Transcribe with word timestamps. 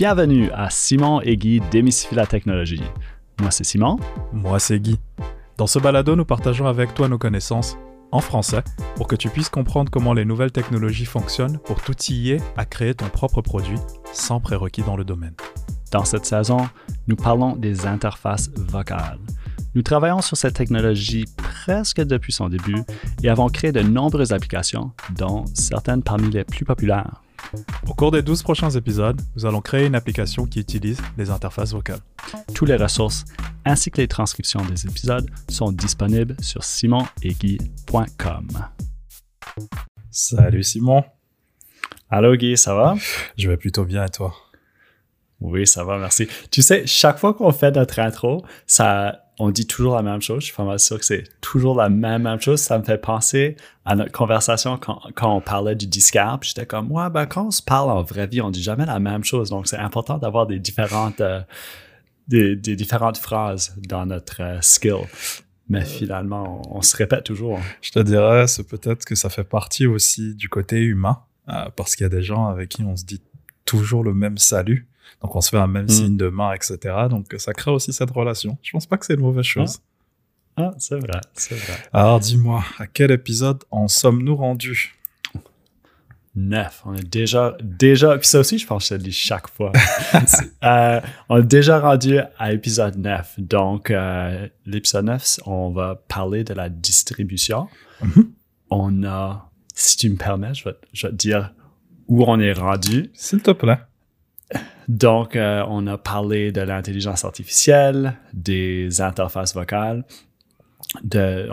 Bienvenue 0.00 0.50
à 0.52 0.70
Simon 0.70 1.20
et 1.20 1.36
Guy 1.36 1.60
démystifient 1.70 2.14
la 2.14 2.24
technologie. 2.24 2.80
Moi, 3.38 3.50
c'est 3.50 3.64
Simon. 3.64 3.98
Moi, 4.32 4.58
c'est 4.58 4.80
Guy. 4.80 4.98
Dans 5.58 5.66
ce 5.66 5.78
balado, 5.78 6.16
nous 6.16 6.24
partageons 6.24 6.64
avec 6.64 6.94
toi 6.94 7.06
nos 7.06 7.18
connaissances 7.18 7.76
en 8.10 8.22
français 8.22 8.62
pour 8.96 9.06
que 9.06 9.14
tu 9.14 9.28
puisses 9.28 9.50
comprendre 9.50 9.90
comment 9.90 10.14
les 10.14 10.24
nouvelles 10.24 10.52
technologies 10.52 11.04
fonctionnent 11.04 11.58
pour 11.66 11.82
t'outiller 11.82 12.38
à 12.56 12.64
créer 12.64 12.94
ton 12.94 13.10
propre 13.10 13.42
produit 13.42 13.76
sans 14.10 14.40
prérequis 14.40 14.80
dans 14.80 14.96
le 14.96 15.04
domaine. 15.04 15.34
Dans 15.92 16.06
cette 16.06 16.24
saison, 16.24 16.66
nous 17.06 17.16
parlons 17.16 17.54
des 17.54 17.84
interfaces 17.84 18.48
vocales. 18.56 19.18
Nous 19.74 19.82
travaillons 19.82 20.22
sur 20.22 20.38
cette 20.38 20.54
technologie 20.54 21.26
presque 21.36 22.00
depuis 22.00 22.32
son 22.32 22.48
début 22.48 22.84
et 23.22 23.28
avons 23.28 23.50
créé 23.50 23.70
de 23.70 23.82
nombreuses 23.82 24.32
applications, 24.32 24.92
dont 25.14 25.44
certaines 25.52 26.02
parmi 26.02 26.30
les 26.30 26.44
plus 26.44 26.64
populaires. 26.64 27.20
Au 27.88 27.94
cours 27.94 28.10
des 28.10 28.22
12 28.22 28.42
prochains 28.42 28.70
épisodes, 28.70 29.20
nous 29.34 29.46
allons 29.46 29.60
créer 29.60 29.86
une 29.86 29.94
application 29.94 30.46
qui 30.46 30.60
utilise 30.60 31.00
les 31.16 31.30
interfaces 31.30 31.72
vocales. 31.72 32.00
Toutes 32.54 32.68
les 32.68 32.76
ressources 32.76 33.24
ainsi 33.64 33.90
que 33.90 34.00
les 34.00 34.08
transcriptions 34.08 34.64
des 34.64 34.86
épisodes 34.86 35.28
sont 35.48 35.72
disponibles 35.72 36.36
sur 36.40 36.64
simonetguy.com. 36.64 38.48
Salut 40.10 40.62
Simon. 40.62 41.04
Allô 42.08 42.36
Guy, 42.36 42.56
ça 42.56 42.74
va? 42.74 42.94
Je 43.36 43.48
vais 43.48 43.56
plutôt 43.56 43.84
bien 43.84 44.04
et 44.04 44.10
toi? 44.10 44.34
Oui, 45.40 45.66
ça 45.66 45.84
va, 45.84 45.98
merci. 45.98 46.28
Tu 46.50 46.62
sais, 46.62 46.86
chaque 46.86 47.18
fois 47.18 47.34
qu'on 47.34 47.52
fait 47.52 47.70
notre 47.72 47.98
intro, 47.98 48.44
ça, 48.66 49.24
on 49.40 49.50
dit 49.50 49.66
toujours 49.66 49.96
la 49.96 50.02
même 50.02 50.20
chose. 50.20 50.40
Je 50.40 50.46
suis 50.46 50.54
pas 50.54 50.64
mal 50.64 50.78
sûr 50.78 50.98
que 50.98 51.04
c'est 51.04 51.24
toujours 51.40 51.74
la 51.74 51.88
même, 51.88 52.22
même 52.22 52.40
chose. 52.40 52.60
Ça 52.60 52.78
me 52.78 52.84
fait 52.84 53.00
penser 53.00 53.56
à 53.84 53.96
notre 53.96 54.12
conversation 54.12 54.76
quand, 54.76 55.00
quand 55.14 55.34
on 55.34 55.40
parlait 55.40 55.74
du. 55.74 55.88
Puis 55.88 56.02
j'étais 56.42 56.66
comme, 56.66 56.92
ouais, 56.92 57.08
ben, 57.10 57.26
quand 57.26 57.46
on 57.46 57.50
se 57.50 57.62
parle 57.62 57.90
en 57.90 58.02
vraie 58.02 58.26
vie, 58.26 58.40
on 58.40 58.50
dit 58.50 58.62
jamais 58.62 58.86
la 58.86 59.00
même 59.00 59.24
chose. 59.24 59.50
Donc, 59.50 59.66
c'est 59.66 59.78
important 59.78 60.18
d'avoir 60.18 60.46
des 60.46 60.58
différentes, 60.58 61.20
euh, 61.20 61.40
des, 62.28 62.54
des, 62.54 62.76
différentes 62.76 63.16
phrases 63.16 63.74
dans 63.88 64.06
notre 64.06 64.42
euh, 64.42 64.58
skill. 64.60 65.06
Mais 65.68 65.84
finalement, 65.84 66.62
on, 66.68 66.78
on, 66.78 66.82
se 66.82 66.96
répète 66.96 67.24
toujours. 67.24 67.58
Je 67.80 67.92
te 67.92 68.00
dirais, 68.00 68.46
c'est 68.46 68.68
peut-être 68.68 69.04
que 69.04 69.14
ça 69.14 69.30
fait 69.30 69.44
partie 69.44 69.86
aussi 69.86 70.34
du 70.34 70.48
côté 70.48 70.78
humain. 70.78 71.22
Euh, 71.48 71.70
parce 71.74 71.96
qu'il 71.96 72.04
y 72.04 72.06
a 72.06 72.10
des 72.10 72.22
gens 72.22 72.46
avec 72.46 72.68
qui 72.68 72.82
on 72.82 72.96
se 72.96 73.04
dit 73.04 73.22
toujours 73.64 74.04
le 74.04 74.14
même 74.14 74.38
salut 74.38 74.89
donc, 75.22 75.36
on 75.36 75.40
se 75.40 75.50
fait 75.50 75.58
un 75.58 75.66
même 75.66 75.84
mm. 75.84 75.88
signe 75.88 76.16
de 76.16 76.28
main, 76.28 76.52
etc. 76.52 76.78
Donc, 77.08 77.34
ça 77.38 77.52
crée 77.52 77.70
aussi 77.70 77.92
cette 77.92 78.10
relation. 78.10 78.56
Je 78.62 78.72
pense 78.72 78.86
pas 78.86 78.96
que 78.96 79.06
c'est 79.06 79.14
une 79.14 79.20
mauvaise 79.20 79.44
chose. 79.44 79.80
Ah, 80.56 80.70
ah 80.72 80.74
c'est 80.78 80.98
vrai, 80.98 81.20
c'est 81.34 81.54
vrai. 81.54 81.74
Alors, 81.92 82.20
dis-moi, 82.20 82.64
à 82.78 82.86
quel 82.86 83.10
épisode 83.10 83.62
en 83.70 83.88
sommes-nous 83.88 84.36
rendus? 84.36 84.96
Neuf. 86.36 86.82
On 86.86 86.94
est 86.94 87.08
déjà, 87.08 87.56
déjà, 87.60 88.16
puis 88.16 88.28
ça 88.28 88.38
aussi, 88.38 88.56
je 88.58 88.66
pense 88.66 88.88
que 88.88 88.94
je 88.94 88.98
le 88.98 89.02
dis 89.02 89.12
chaque 89.12 89.50
fois. 89.50 89.72
euh, 90.64 91.00
on 91.28 91.38
est 91.38 91.46
déjà 91.46 91.80
rendu 91.80 92.18
à 92.38 92.52
épisode 92.52 92.96
9. 92.96 93.34
Donc, 93.38 93.90
euh, 93.90 94.48
l'épisode 94.64 95.06
9, 95.06 95.40
on 95.46 95.70
va 95.70 96.00
parler 96.08 96.44
de 96.44 96.54
la 96.54 96.68
distribution. 96.68 97.68
Mm-hmm. 98.02 98.26
On 98.70 99.04
a, 99.04 99.50
si 99.74 99.96
tu 99.96 100.08
me 100.08 100.16
permets, 100.16 100.54
je 100.54 100.64
vais, 100.64 100.76
je 100.92 101.08
vais 101.08 101.12
te 101.12 101.16
dire 101.16 101.52
où 102.06 102.24
on 102.24 102.38
est 102.38 102.52
rendu. 102.52 103.10
S'il 103.12 103.42
te 103.42 103.50
plaît. 103.50 103.78
Donc, 104.90 105.36
euh, 105.36 105.64
on 105.68 105.86
a 105.86 105.96
parlé 105.96 106.50
de 106.50 106.62
l'intelligence 106.62 107.24
artificielle, 107.24 108.16
des 108.32 109.00
interfaces 109.00 109.54
vocales, 109.54 110.04
de, 111.04 111.48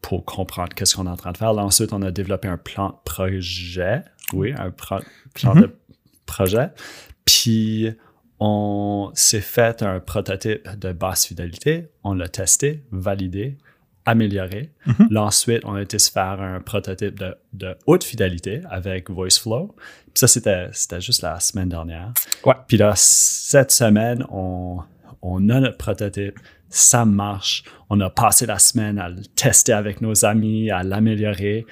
pour 0.00 0.24
comprendre 0.24 0.72
qu'est-ce 0.72 0.94
qu'on 0.94 1.06
est 1.06 1.10
en 1.10 1.16
train 1.16 1.32
de 1.32 1.36
faire. 1.36 1.52
Là, 1.52 1.64
ensuite, 1.64 1.92
on 1.92 2.00
a 2.02 2.12
développé 2.12 2.46
un 2.46 2.56
plan 2.56 2.90
de 2.90 2.94
projet. 3.04 4.04
Oui, 4.32 4.54
un 4.56 4.70
plan 4.70 5.00
mm-hmm. 5.34 5.62
de 5.62 5.76
projet. 6.26 6.70
Puis, 7.24 7.90
on 8.38 9.10
s'est 9.14 9.40
fait 9.40 9.82
un 9.82 9.98
prototype 9.98 10.68
de 10.78 10.92
basse 10.92 11.26
fidélité. 11.26 11.88
On 12.04 12.14
l'a 12.14 12.28
testé, 12.28 12.84
validé 12.92 13.58
amélioré. 14.08 14.72
Mm-hmm. 14.86 15.12
Là, 15.12 15.24
ensuite, 15.24 15.62
on 15.64 15.74
a 15.74 15.82
été 15.82 15.98
se 15.98 16.10
faire 16.10 16.40
un 16.40 16.60
prototype 16.60 17.18
de, 17.18 17.34
de 17.52 17.76
haute 17.86 18.04
fidélité 18.04 18.62
avec 18.70 19.10
VoiceFlow. 19.10 19.74
Puis 19.76 20.12
ça, 20.14 20.26
c'était, 20.26 20.68
c'était 20.72 21.00
juste 21.00 21.22
la 21.22 21.38
semaine 21.40 21.68
dernière. 21.68 22.12
Ouais. 22.44 22.54
Puis 22.66 22.78
là, 22.78 22.94
cette 22.96 23.70
semaine, 23.70 24.24
on, 24.30 24.78
on 25.20 25.48
a 25.50 25.60
notre 25.60 25.76
prototype. 25.76 26.38
Ça 26.70 27.04
marche. 27.04 27.64
On 27.90 28.00
a 28.00 28.10
passé 28.10 28.46
la 28.46 28.58
semaine 28.58 28.98
à 28.98 29.08
le 29.08 29.22
tester 29.36 29.72
avec 29.72 30.00
nos 30.00 30.24
amis, 30.24 30.70
à 30.70 30.82
l'améliorer. 30.82 31.66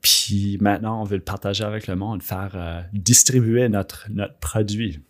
Puis 0.00 0.58
maintenant, 0.60 1.00
on 1.00 1.04
veut 1.04 1.16
le 1.16 1.22
partager 1.24 1.64
avec 1.64 1.86
le 1.86 1.96
monde, 1.96 2.22
faire 2.22 2.52
euh, 2.54 2.80
distribuer 2.92 3.68
notre, 3.68 4.06
notre 4.10 4.38
produit. 4.38 5.00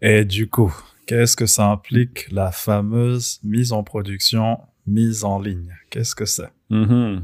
Et 0.00 0.24
du 0.24 0.48
coup, 0.48 0.74
qu'est-ce 1.06 1.36
que 1.36 1.46
ça 1.46 1.66
implique 1.66 2.30
la 2.30 2.50
fameuse 2.50 3.40
mise 3.42 3.72
en 3.72 3.82
production 3.82 4.58
mise 4.86 5.24
en 5.24 5.40
ligne. 5.40 5.74
Qu'est-ce 5.90 6.14
que 6.14 6.24
c'est? 6.24 6.50
Mm-hmm. 6.70 7.22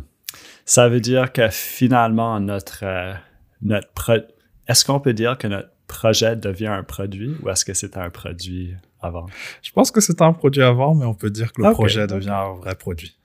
Ça 0.65 0.89
veut 0.89 1.01
dire 1.01 1.33
que 1.33 1.49
finalement, 1.49 2.41
notre, 2.41 2.85
euh, 2.85 3.15
notre 3.61 4.29
est-ce 4.69 4.85
qu'on 4.85 5.01
peut 5.01 5.13
dire 5.13 5.39
que 5.39 5.47
notre 5.47 5.71
projet 5.87 6.37
devient 6.37 6.69
un 6.69 6.83
produit 6.83 7.37
ou 7.43 7.51
est-ce 7.51 7.65
que 7.65 7.75
c'est 7.75 7.97
un 7.97 8.11
produit 8.11 8.75
avant? 9.01 9.27
Je 9.63 9.73
pense 9.73 9.91
que 9.91 10.01
c'est 10.01 10.23
un 10.23 10.33
produit 10.33 10.63
avant, 10.63 10.95
mais 10.95 11.05
on 11.05 11.15
peut 11.15 11.31
dire 11.31 11.53
que 11.53 11.63
le 11.63 11.73
projet 11.73 12.07
devient 12.07 12.31
un 12.31 12.55
vrai 12.55 12.75
produit. 12.75 13.19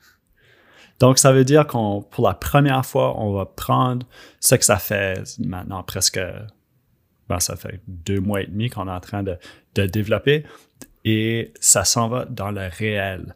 Donc, 0.99 1.19
ça 1.19 1.31
veut 1.31 1.45
dire 1.45 1.67
qu'on, 1.67 2.01
pour 2.01 2.27
la 2.27 2.33
première 2.33 2.85
fois, 2.85 3.19
on 3.19 3.31
va 3.31 3.45
prendre 3.45 4.07
ce 4.39 4.55
que 4.55 4.65
ça 4.65 4.77
fait 4.77 5.23
maintenant 5.39 5.83
presque, 5.83 6.19
ben, 7.29 7.39
ça 7.39 7.55
fait 7.55 7.81
deux 7.87 8.19
mois 8.19 8.41
et 8.41 8.47
demi 8.47 8.69
qu'on 8.69 8.87
est 8.87 8.91
en 8.91 8.99
train 8.99 9.21
de, 9.21 9.37
de 9.75 9.85
développer 9.85 10.43
et 11.05 11.53
ça 11.59 11.85
s'en 11.85 12.09
va 12.09 12.25
dans 12.25 12.51
le 12.51 12.67
réel. 12.67 13.35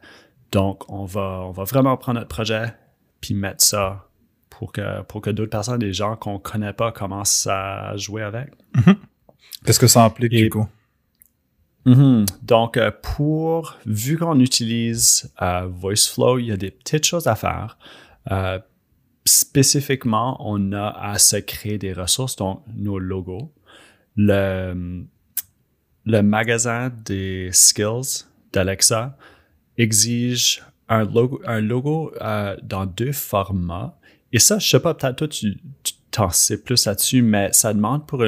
Donc, 0.51 0.89
on 0.91 1.05
va, 1.05 1.43
on 1.45 1.51
va 1.51 1.63
vraiment 1.63 1.95
prendre 1.97 2.19
notre 2.19 2.29
projet 2.29 2.73
puis 3.21 3.33
mettre 3.33 3.63
ça 3.63 4.07
pour 4.49 4.71
que, 4.71 5.01
pour 5.03 5.21
que 5.21 5.29
d'autres 5.29 5.51
personnes, 5.51 5.79
des 5.79 5.93
gens 5.93 6.15
qu'on 6.15 6.39
connaît 6.39 6.73
pas, 6.73 6.91
commencent 6.91 7.47
à 7.47 7.95
jouer 7.95 8.23
avec. 8.23 8.49
Mm-hmm. 8.75 8.95
Qu'est-ce 9.65 9.79
que 9.79 9.87
ça 9.87 10.03
implique 10.03 10.31
du 10.31 10.49
coup? 10.49 10.67
Mm-hmm. 11.85 12.25
Donc, 12.43 12.77
euh, 12.77 12.91
pour, 12.91 13.77
vu 13.85 14.17
qu'on 14.17 14.39
utilise 14.39 15.31
euh, 15.41 15.67
VoiceFlow, 15.67 16.39
il 16.39 16.47
y 16.47 16.51
a 16.51 16.57
des 16.57 16.71
petites 16.71 17.05
choses 17.05 17.27
à 17.27 17.35
faire. 17.35 17.77
Euh, 18.31 18.59
spécifiquement, 19.25 20.37
on 20.39 20.73
a 20.73 20.89
à 20.89 21.17
se 21.17 21.37
créer 21.37 21.77
des 21.77 21.93
ressources, 21.93 22.35
donc 22.35 22.61
nos 22.75 22.99
logos. 22.99 23.51
Le, 24.15 25.05
le 26.05 26.21
magasin 26.21 26.91
des 27.05 27.49
skills 27.51 28.25
d'Alexa 28.51 29.17
exige 29.81 30.63
un 30.89 31.05
logo, 31.05 31.41
un 31.45 31.61
logo 31.61 32.13
euh, 32.21 32.55
dans 32.63 32.85
deux 32.85 33.11
formats. 33.11 33.97
Et 34.33 34.39
ça, 34.39 34.59
je 34.59 34.69
sais 34.69 34.79
pas, 34.79 34.93
peut-être 34.93 35.15
toi, 35.17 35.27
tu 35.27 35.57
t'en 36.11 36.29
sais 36.29 36.61
plus 36.61 36.85
là-dessus, 36.85 37.21
mais 37.21 37.51
ça 37.53 37.73
demande 37.73 38.05
pour, 38.05 38.23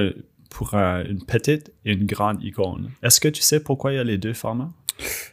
pour 0.49 0.73
une 0.73 1.23
petite 1.25 1.73
et 1.85 1.93
une 1.93 2.05
grande 2.05 2.41
icône. 2.43 2.91
Est-ce 3.01 3.19
que 3.19 3.27
tu 3.27 3.41
sais 3.41 3.59
pourquoi 3.59 3.93
il 3.93 3.95
y 3.95 3.99
a 3.99 4.03
les 4.03 4.17
deux 4.17 4.33
formats? 4.33 4.71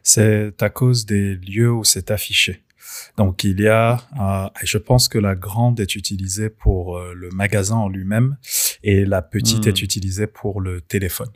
C'est 0.03 0.63
à 0.63 0.71
cause 0.71 1.07
des 1.07 1.37
lieux 1.37 1.73
où 1.73 1.85
c'est 1.85 2.11
affiché. 2.11 2.63
Donc 3.17 3.45
il 3.45 3.61
y 3.61 3.69
a, 3.69 4.01
euh, 4.21 4.49
je 4.63 4.79
pense 4.79 5.09
que 5.09 5.19
la 5.19 5.35
grande 5.35 5.79
est 5.81 5.95
utilisée 5.95 6.51
pour 6.51 6.99
euh, 6.99 7.13
le 7.15 7.31
magasin 7.31 7.77
en 7.77 7.89
lui-même 7.89 8.37
et 8.83 9.05
la 9.05 9.23
petite 9.23 9.67
est 9.67 9.81
hmm. 9.81 9.85
utilisée 9.85 10.27
pour 10.27 10.61
le 10.61 10.81
téléphone. 10.81 11.31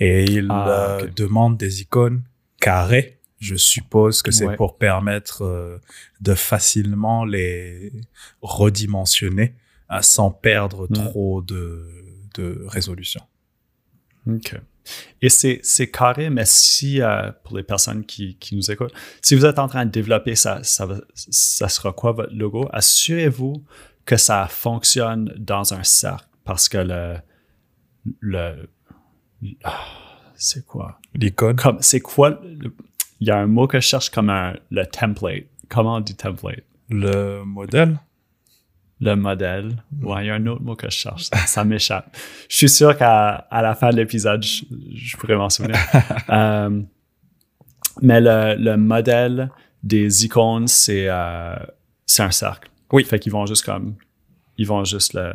Et 0.00 0.24
il 0.24 0.48
ah, 0.50 0.98
demande 1.14 1.56
des 1.56 1.82
icônes 1.82 2.24
carrées 2.60 3.19
je 3.40 3.56
suppose 3.56 4.22
que 4.22 4.30
c'est 4.30 4.54
pour 4.56 4.76
permettre 4.76 5.42
euh, 5.42 5.78
de 6.20 6.34
facilement 6.34 7.24
les 7.24 7.90
redimensionner 8.42 9.54
euh, 9.90 10.02
sans 10.02 10.30
perdre 10.30 10.86
mm. 10.90 10.92
trop 10.92 11.42
de, 11.42 11.88
de 12.34 12.64
résolution. 12.68 13.22
OK. 14.26 14.54
Et 15.22 15.28
c'est, 15.28 15.90
carré, 15.90 16.30
mais 16.30 16.44
si, 16.44 17.00
euh, 17.00 17.30
pour 17.44 17.56
les 17.56 17.62
personnes 17.62 18.04
qui, 18.04 18.36
qui 18.36 18.56
nous 18.56 18.70
écoutent, 18.70 18.92
si 19.22 19.34
vous 19.34 19.44
êtes 19.44 19.58
en 19.58 19.68
train 19.68 19.86
de 19.86 19.90
développer 19.90 20.34
ça, 20.34 20.62
ça, 20.62 20.88
ça 21.14 21.68
sera 21.68 21.92
quoi 21.92 22.12
votre 22.12 22.34
logo? 22.34 22.68
Assurez-vous 22.72 23.64
que 24.04 24.16
ça 24.16 24.48
fonctionne 24.48 25.32
dans 25.38 25.74
un 25.74 25.84
cercle 25.84 26.26
parce 26.44 26.68
que 26.68 26.78
le, 26.78 27.16
le, 28.20 28.68
ah, 29.64 29.84
c'est 30.34 30.66
quoi? 30.66 30.98
L'icône? 31.14 31.56
Comme, 31.56 31.78
c'est 31.80 32.00
quoi, 32.00 32.40
le, 32.42 32.72
il 33.20 33.28
y 33.28 33.30
a 33.30 33.38
un 33.38 33.46
mot 33.46 33.66
que 33.66 33.80
je 33.80 33.86
cherche 33.86 34.10
comme 34.10 34.30
un, 34.30 34.54
le 34.70 34.84
template. 34.86 35.44
Comment 35.68 35.96
on 35.96 36.00
dit 36.00 36.16
template? 36.16 36.64
Le 36.88 37.44
modèle? 37.44 37.98
Le 39.00 39.14
modèle. 39.14 39.82
Ouais, 40.02 40.24
il 40.24 40.26
y 40.26 40.30
a 40.30 40.34
un 40.34 40.46
autre 40.46 40.62
mot 40.62 40.76
que 40.76 40.90
je 40.90 40.96
cherche. 40.96 41.24
Ça, 41.46 41.64
m'échappe. 41.64 42.16
Je 42.48 42.56
suis 42.56 42.68
sûr 42.68 42.96
qu'à 42.96 43.46
à 43.50 43.62
la 43.62 43.74
fin 43.74 43.90
de 43.90 43.96
l'épisode, 43.96 44.42
je, 44.42 45.16
pourrais 45.16 45.36
m'en 45.36 45.50
souvenir. 45.50 45.78
Euh, 46.30 46.82
mais 48.02 48.20
le, 48.20 48.54
le, 48.56 48.76
modèle 48.76 49.50
des 49.82 50.24
icônes, 50.24 50.68
c'est 50.68 51.06
euh, 51.08 51.56
c'est 52.10 52.22
un 52.24 52.30
cercle. 52.30 52.70
Oui. 52.92 53.04
Fait 53.04 53.20
qu'ils 53.20 53.30
vont 53.30 53.46
juste 53.46 53.64
comme... 53.64 53.94
Ils 54.58 54.66
vont 54.66 54.84
juste 54.84 55.14
le... 55.14 55.32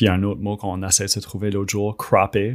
puis 0.00 0.08
un 0.08 0.22
autre 0.22 0.40
mot 0.40 0.56
qu'on 0.56 0.82
essaie 0.82 1.04
de 1.04 1.10
se 1.10 1.20
trouver 1.20 1.50
l'autre 1.50 1.68
jour, 1.70 1.94
cropper. 1.94 2.54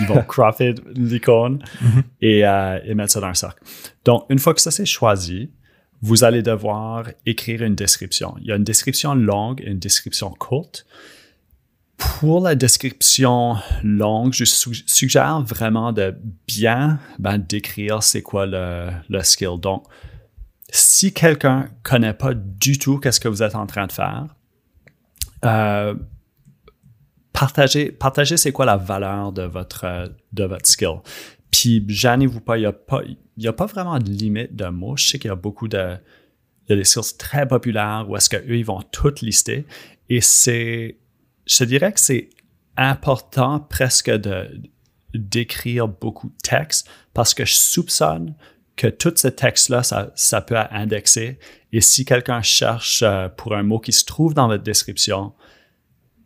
Ils 0.00 0.06
vont 0.06 0.22
cropper 0.28 0.74
l'icône 0.94 1.62
Mhm. 1.82 2.02
et, 2.22 2.46
euh, 2.46 2.78
et 2.86 2.94
mettre 2.94 3.12
ça 3.12 3.20
dans 3.20 3.26
un 3.26 3.34
cercle. 3.34 3.62
Donc, 4.06 4.24
une 4.30 4.38
fois 4.38 4.54
que 4.54 4.62
ça 4.62 4.70
c'est 4.70 4.86
choisi, 4.86 5.50
vous 6.00 6.24
allez 6.24 6.40
devoir 6.42 7.04
écrire 7.26 7.62
une 7.62 7.74
description. 7.74 8.34
Il 8.40 8.46
y 8.46 8.52
a 8.52 8.56
une 8.56 8.64
description 8.64 9.14
longue 9.14 9.60
et 9.60 9.68
une 9.70 9.78
description 9.78 10.30
courte. 10.30 10.86
Pour 11.98 12.40
la 12.40 12.54
description 12.54 13.56
longue, 13.84 14.32
je 14.32 14.44
su- 14.46 14.82
suggère 14.86 15.42
vraiment 15.42 15.92
de 15.92 16.14
bien 16.48 16.98
ben, 17.18 17.36
décrire 17.36 18.02
c'est 18.02 18.22
quoi 18.22 18.46
le, 18.46 18.88
le 19.10 19.22
skill. 19.22 19.58
Donc, 19.60 19.84
si 20.70 21.12
quelqu'un 21.12 21.68
connaît 21.82 22.14
pas 22.14 22.32
du 22.34 22.78
tout 22.78 22.98
qu'est-ce 22.98 23.20
que 23.20 23.28
vous 23.28 23.42
êtes 23.42 23.54
en 23.54 23.66
train 23.66 23.86
de 23.86 23.92
faire, 23.92 24.26
euh, 25.44 25.94
partagez, 27.36 27.92
partagez 27.92 28.36
c'est 28.38 28.50
quoi 28.52 28.64
la 28.64 28.76
valeur 28.76 29.30
de 29.32 29.42
votre, 29.42 30.10
de 30.32 30.44
votre 30.44 30.66
skill? 30.66 31.00
Puis, 31.50 31.84
gênez-vous 31.86 32.40
pas, 32.40 32.56
il 32.56 32.60
n'y 32.60 32.66
a, 32.66 32.72
pas- 32.72 33.02
a 33.44 33.52
pas 33.52 33.66
vraiment 33.66 33.98
de 33.98 34.10
limite 34.10 34.56
de 34.56 34.66
mots. 34.66 34.96
Je 34.96 35.06
sais 35.06 35.18
qu'il 35.18 35.28
y 35.28 35.32
a 35.32 35.36
beaucoup 35.36 35.68
de. 35.68 35.96
Il 36.68 36.70
y 36.70 36.72
a 36.72 36.76
des 36.76 36.84
skills 36.84 37.16
très 37.18 37.46
populaires 37.46 38.06
où 38.08 38.16
est-ce 38.16 38.28
qu'eux, 38.28 38.56
ils 38.56 38.64
vont 38.64 38.82
toutes 38.90 39.20
lister. 39.20 39.66
Et 40.08 40.20
c'est. 40.20 40.98
Je 41.46 41.58
te 41.58 41.64
dirais 41.64 41.92
que 41.92 42.00
c'est 42.00 42.30
important 42.76 43.60
presque 43.60 44.10
de 44.10 44.48
d'écrire 45.14 45.88
beaucoup 45.88 46.28
de 46.28 46.36
texte 46.42 46.90
parce 47.14 47.32
que 47.32 47.44
je 47.44 47.54
soupçonne 47.54 48.34
que 48.74 48.88
tout 48.88 49.12
ce 49.16 49.28
texte-là, 49.28 49.82
ça, 49.82 50.10
ça 50.14 50.42
peut 50.42 50.56
être 50.56 50.72
indexé. 50.72 51.38
Et 51.72 51.80
si 51.80 52.04
quelqu'un 52.04 52.42
cherche 52.42 53.02
euh, 53.02 53.28
pour 53.30 53.54
un 53.54 53.62
mot 53.62 53.78
qui 53.78 53.92
se 53.92 54.04
trouve 54.04 54.34
dans 54.34 54.48
votre 54.48 54.62
description, 54.62 55.32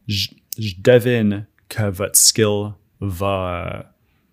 je, 0.08 0.30
je 0.58 0.75
devine 0.79 1.47
que 1.69 1.88
votre 1.91 2.17
skill 2.17 2.73
va, 3.00 3.93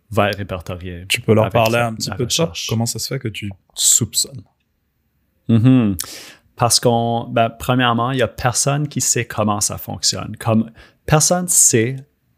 va 0.09 0.29
être 0.29 0.37
répertorié. 0.37 1.05
Tu 1.07 1.21
peux 1.21 1.33
leur 1.33 1.49
parler 1.49 1.77
un 1.77 1.93
petit 1.93 2.11
peu 2.11 2.25
de 2.25 2.31
ça? 2.31 2.51
Comment 2.67 2.85
ça 2.85 2.99
se 2.99 3.07
fait 3.07 3.19
que 3.19 3.27
tu 3.27 3.51
soupçonnes? 3.73 4.43
Mhm. 5.47 5.95
Parce 6.55 6.79
qu'on, 6.79 7.27
ben, 7.29 7.49
premièrement, 7.49 8.11
il 8.11 8.15
n'y 8.15 8.21
a 8.23 8.27
personne 8.27 8.87
qui 8.87 8.99
sait 8.99 9.25
comment 9.25 9.61
ça 9.61 9.77
fonctionne. 9.77 10.35
Comme 10.37 10.71
personne 11.05 11.47
sait, 11.47 11.97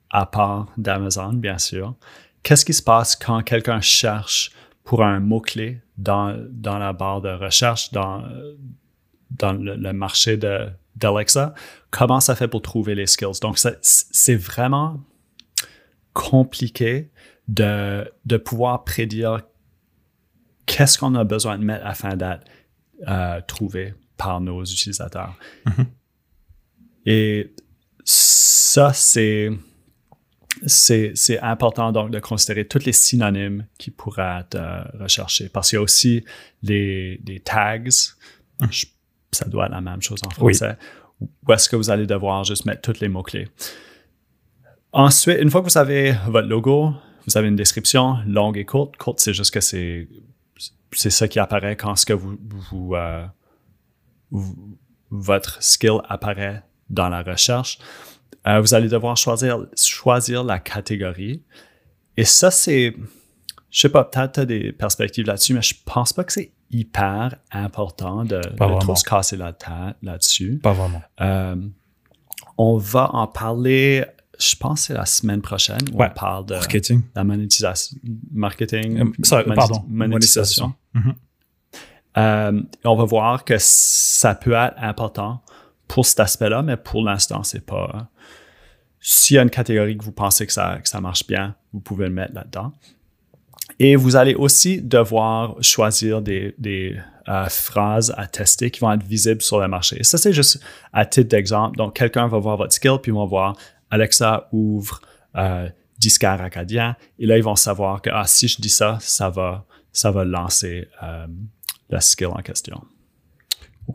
à 0.09 0.25
part 0.25 0.67
d'Amazon, 0.77 1.33
bien 1.33 1.57
sûr, 1.57 1.95
qu'est-ce 2.43 2.65
qui 2.65 2.73
se 2.73 2.83
passe 2.83 3.15
quand 3.15 3.41
quelqu'un 3.43 3.79
cherche 3.79 4.51
pour 4.83 5.03
un 5.03 5.19
mot-clé 5.19 5.81
dans, 5.97 6.35
dans 6.49 6.77
la 6.79 6.93
barre 6.93 7.21
de 7.21 7.29
recherche, 7.29 7.91
dans, 7.91 8.23
dans 9.31 9.53
le, 9.53 9.75
le 9.75 9.93
marché 9.93 10.35
de, 10.35 10.67
d'Alexa, 10.95 11.53
comment 11.91 12.19
ça 12.19 12.35
fait 12.35 12.47
pour 12.47 12.61
trouver 12.61 12.95
les 12.95 13.07
skills. 13.07 13.39
Donc, 13.41 13.59
c'est 13.81 14.35
vraiment 14.35 15.01
compliqué 16.13 17.09
de, 17.47 18.11
de 18.25 18.37
pouvoir 18.37 18.83
prédire 18.83 19.41
qu'est-ce 20.65 20.97
qu'on 20.99 21.15
a 21.15 21.23
besoin 21.23 21.57
de 21.57 21.63
mettre 21.63 21.85
afin 21.85 22.15
d'être 22.15 22.45
euh, 23.07 23.41
trouvé 23.47 23.93
par 24.17 24.41
nos 24.41 24.63
utilisateurs. 24.63 25.35
Mhm. 25.65 25.85
Et 27.05 27.53
ça, 28.03 28.91
c'est, 28.93 29.49
important 31.41 31.91
donc 31.91 32.11
de 32.11 32.19
considérer 32.19 32.67
tous 32.67 32.85
les 32.85 32.91
synonymes 32.93 33.65
qui 33.77 33.89
pourraient 33.91 34.41
être 34.41 34.55
euh, 34.55 34.83
recherchés. 34.99 35.49
Parce 35.49 35.69
qu'il 35.69 35.77
y 35.77 35.79
a 35.79 35.81
aussi 35.81 36.23
les, 36.61 37.19
les 37.25 37.39
tags. 37.39 37.79
Je- 38.69 38.85
ça 39.31 39.45
doit 39.45 39.65
être 39.67 39.71
la 39.71 39.81
même 39.81 40.01
chose 40.01 40.19
en 40.23 40.43
Oui. 40.43 40.53
Où 41.21 41.53
est-ce 41.53 41.67
que 41.69 41.75
vous 41.75 41.89
allez 41.89 42.05
devoir 42.05 42.43
juste 42.43 42.65
mettre 42.65 42.81
tous 42.81 42.99
les 42.99 43.09
mots-clés. 43.09 43.47
Ensuite, 44.91 45.39
une 45.41 45.49
fois 45.49 45.61
que 45.61 45.69
vous 45.69 45.77
avez 45.77 46.15
votre 46.27 46.47
logo, 46.47 46.93
vous 47.27 47.37
avez 47.37 47.47
une 47.47 47.55
description 47.55 48.17
longue 48.25 48.57
et 48.57 48.65
courte. 48.65 48.97
Courte, 48.97 49.19
c'est 49.19 49.33
juste 49.33 49.53
que 49.53 49.61
c'est 49.61 50.07
c'est 50.91 51.09
ça 51.11 51.27
qui 51.27 51.39
apparaît 51.39 51.75
quand 51.75 51.95
ce 51.95 52.05
que 52.05 52.13
vous, 52.13 52.37
vous, 52.71 52.95
euh, 52.95 53.25
votre 55.11 55.61
skill 55.61 55.99
apparaît 56.07 56.63
dans 56.89 57.09
la 57.09 57.21
recherche. 57.21 57.77
Euh, 58.47 58.59
vous 58.59 58.73
allez 58.73 58.87
devoir 58.87 59.17
choisir, 59.17 59.65
choisir 59.75 60.43
la 60.43 60.59
catégorie. 60.59 61.43
Et 62.17 62.25
ça, 62.25 62.51
c'est, 62.51 62.95
je 63.69 63.79
sais 63.79 63.89
pas, 63.89 64.03
peut-être 64.03 64.33
tu 64.33 64.39
as 64.39 64.45
des 64.45 64.71
perspectives 64.71 65.25
là-dessus, 65.25 65.53
mais 65.53 65.61
je 65.61 65.75
pense 65.85 66.13
pas 66.13 66.23
que 66.23 66.33
c'est 66.33 66.51
hyper 66.71 67.35
important 67.51 68.23
de, 68.25 68.37
de 68.39 68.79
trop 68.79 68.95
se 68.95 69.03
casser 69.03 69.37
la 69.37 69.53
tête 69.53 69.95
là-dessus. 70.01 70.59
Pas 70.61 70.73
vraiment. 70.73 71.01
Euh, 71.21 71.55
on 72.57 72.77
va 72.77 73.09
en 73.15 73.27
parler, 73.27 74.05
je 74.39 74.55
pense 74.55 74.81
que 74.81 74.85
c'est 74.87 74.93
la 74.93 75.05
semaine 75.05 75.41
prochaine, 75.41 75.79
où 75.93 75.97
Ouais. 75.97 76.07
on 76.11 76.13
parle 76.19 76.45
de 76.45 76.55
Marketing. 76.55 77.01
la 77.15 77.23
monétisation, 77.23 77.97
marketing, 78.31 78.99
Euh, 78.99 79.05
sorry, 79.23 79.45
pardon. 79.55 79.83
monétisation. 79.87 80.73
Mhm. 80.93 81.15
Euh, 82.17 82.61
on 82.85 82.95
va 82.95 83.03
voir 83.05 83.45
que 83.45 83.55
ça 83.57 84.35
peut 84.35 84.53
être 84.53 84.75
important 84.77 85.41
pour 85.87 86.05
cet 86.05 86.19
aspect-là, 86.19 86.61
mais 86.61 86.77
pour 86.77 87.01
l'instant, 87.03 87.43
c'est 87.43 87.65
pas. 87.65 88.09
S'il 88.99 89.35
y 89.35 89.39
a 89.39 89.43
une 89.43 89.49
catégorie 89.49 89.97
que 89.97 90.03
vous 90.03 90.11
pensez 90.11 90.45
que 90.45 90.51
ça, 90.51 90.79
que 90.83 90.89
ça 90.89 90.99
marche 90.99 91.25
bien, 91.25 91.55
vous 91.71 91.79
pouvez 91.79 92.07
le 92.07 92.13
mettre 92.13 92.33
là-dedans. 92.33 92.73
Et 93.79 93.95
vous 93.95 94.17
allez 94.17 94.35
aussi 94.35 94.81
devoir 94.81 95.55
choisir 95.61 96.21
des, 96.21 96.53
des 96.57 96.97
euh, 97.29 97.45
phrases 97.47 98.13
à 98.17 98.27
tester 98.27 98.71
qui 98.71 98.81
vont 98.81 98.91
être 98.91 99.03
visibles 99.03 99.41
sur 99.41 99.59
le 99.59 99.69
marché. 99.69 99.97
Et 99.99 100.03
ça, 100.03 100.17
c'est 100.17 100.33
juste 100.33 100.59
à 100.91 101.05
titre 101.05 101.29
d'exemple. 101.29 101.77
Donc, 101.77 101.95
quelqu'un 101.95 102.27
va 102.27 102.39
voir 102.39 102.57
votre 102.57 102.73
skill, 102.73 102.97
puis 103.01 103.11
ils 103.11 103.15
vont 103.15 103.25
voir 103.25 103.55
Alexa 103.89 104.49
ouvre 104.51 104.99
euh, 105.35 105.69
disquaire 105.97 106.41
acadien. 106.41 106.97
Et 107.19 107.25
là, 107.25 107.37
ils 107.37 107.43
vont 107.43 107.55
savoir 107.55 108.01
que 108.01 108.09
ah, 108.11 108.25
si 108.25 108.47
je 108.49 108.61
dis 108.61 108.69
ça, 108.69 108.97
ça 108.99 109.29
va, 109.29 109.65
ça 109.93 110.11
va 110.11 110.25
lancer 110.25 110.87
euh, 111.01 111.27
la 111.89 112.01
skill 112.01 112.27
en 112.27 112.41
question. 112.41 112.81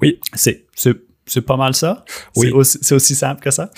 Oui. 0.00 0.18
C'est, 0.32 0.64
c'est, 0.74 0.96
c'est 1.26 1.42
pas 1.42 1.56
mal 1.56 1.74
ça? 1.74 2.04
Oui. 2.36 2.46
C'est 2.48 2.52
aussi, 2.52 2.78
c'est 2.80 2.94
aussi 2.94 3.14
simple 3.14 3.42
que 3.42 3.50
ça? 3.50 3.70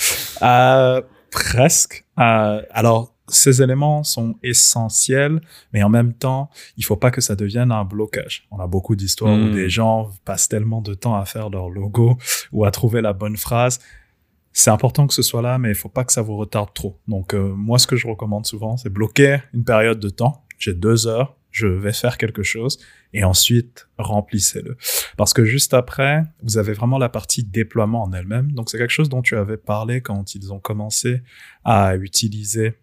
Euh, 0.42 1.02
presque. 1.30 2.04
Euh, 2.18 2.62
alors, 2.70 3.15
ces 3.28 3.62
éléments 3.62 4.04
sont 4.04 4.36
essentiels, 4.42 5.40
mais 5.72 5.82
en 5.82 5.88
même 5.88 6.12
temps, 6.12 6.50
il 6.76 6.84
faut 6.84 6.96
pas 6.96 7.10
que 7.10 7.20
ça 7.20 7.34
devienne 7.34 7.72
un 7.72 7.84
blocage. 7.84 8.46
On 8.50 8.58
a 8.58 8.66
beaucoup 8.66 8.96
d'histoires 8.96 9.36
où 9.36 9.50
des 9.50 9.68
gens 9.68 10.10
passent 10.24 10.48
tellement 10.48 10.80
de 10.80 10.94
temps 10.94 11.16
à 11.16 11.24
faire 11.24 11.50
leur 11.50 11.68
logo 11.68 12.18
ou 12.52 12.64
à 12.64 12.70
trouver 12.70 13.00
la 13.00 13.12
bonne 13.12 13.36
phrase. 13.36 13.80
C'est 14.52 14.70
important 14.70 15.06
que 15.06 15.14
ce 15.14 15.22
soit 15.22 15.42
là, 15.42 15.58
mais 15.58 15.70
il 15.70 15.74
faut 15.74 15.88
pas 15.88 16.04
que 16.04 16.12
ça 16.12 16.22
vous 16.22 16.36
retarde 16.36 16.72
trop. 16.72 16.98
Donc, 17.08 17.34
euh, 17.34 17.52
moi, 17.54 17.78
ce 17.78 17.86
que 17.86 17.96
je 17.96 18.06
recommande 18.06 18.46
souvent, 18.46 18.76
c'est 18.76 18.88
bloquer 18.88 19.38
une 19.52 19.64
période 19.64 20.00
de 20.00 20.08
temps. 20.08 20.44
J'ai 20.58 20.72
deux 20.72 21.06
heures, 21.06 21.36
je 21.50 21.66
vais 21.66 21.92
faire 21.92 22.16
quelque 22.16 22.42
chose, 22.42 22.78
et 23.12 23.22
ensuite, 23.24 23.88
remplissez-le. 23.98 24.78
Parce 25.18 25.34
que 25.34 25.44
juste 25.44 25.74
après, 25.74 26.22
vous 26.42 26.56
avez 26.56 26.72
vraiment 26.72 26.96
la 26.96 27.10
partie 27.10 27.44
déploiement 27.44 28.02
en 28.02 28.12
elle-même. 28.12 28.52
Donc, 28.52 28.70
c'est 28.70 28.78
quelque 28.78 28.90
chose 28.90 29.10
dont 29.10 29.20
tu 29.20 29.36
avais 29.36 29.58
parlé 29.58 30.00
quand 30.00 30.34
ils 30.34 30.52
ont 30.52 30.58
commencé 30.58 31.22
à 31.64 31.96
utiliser 31.96 32.78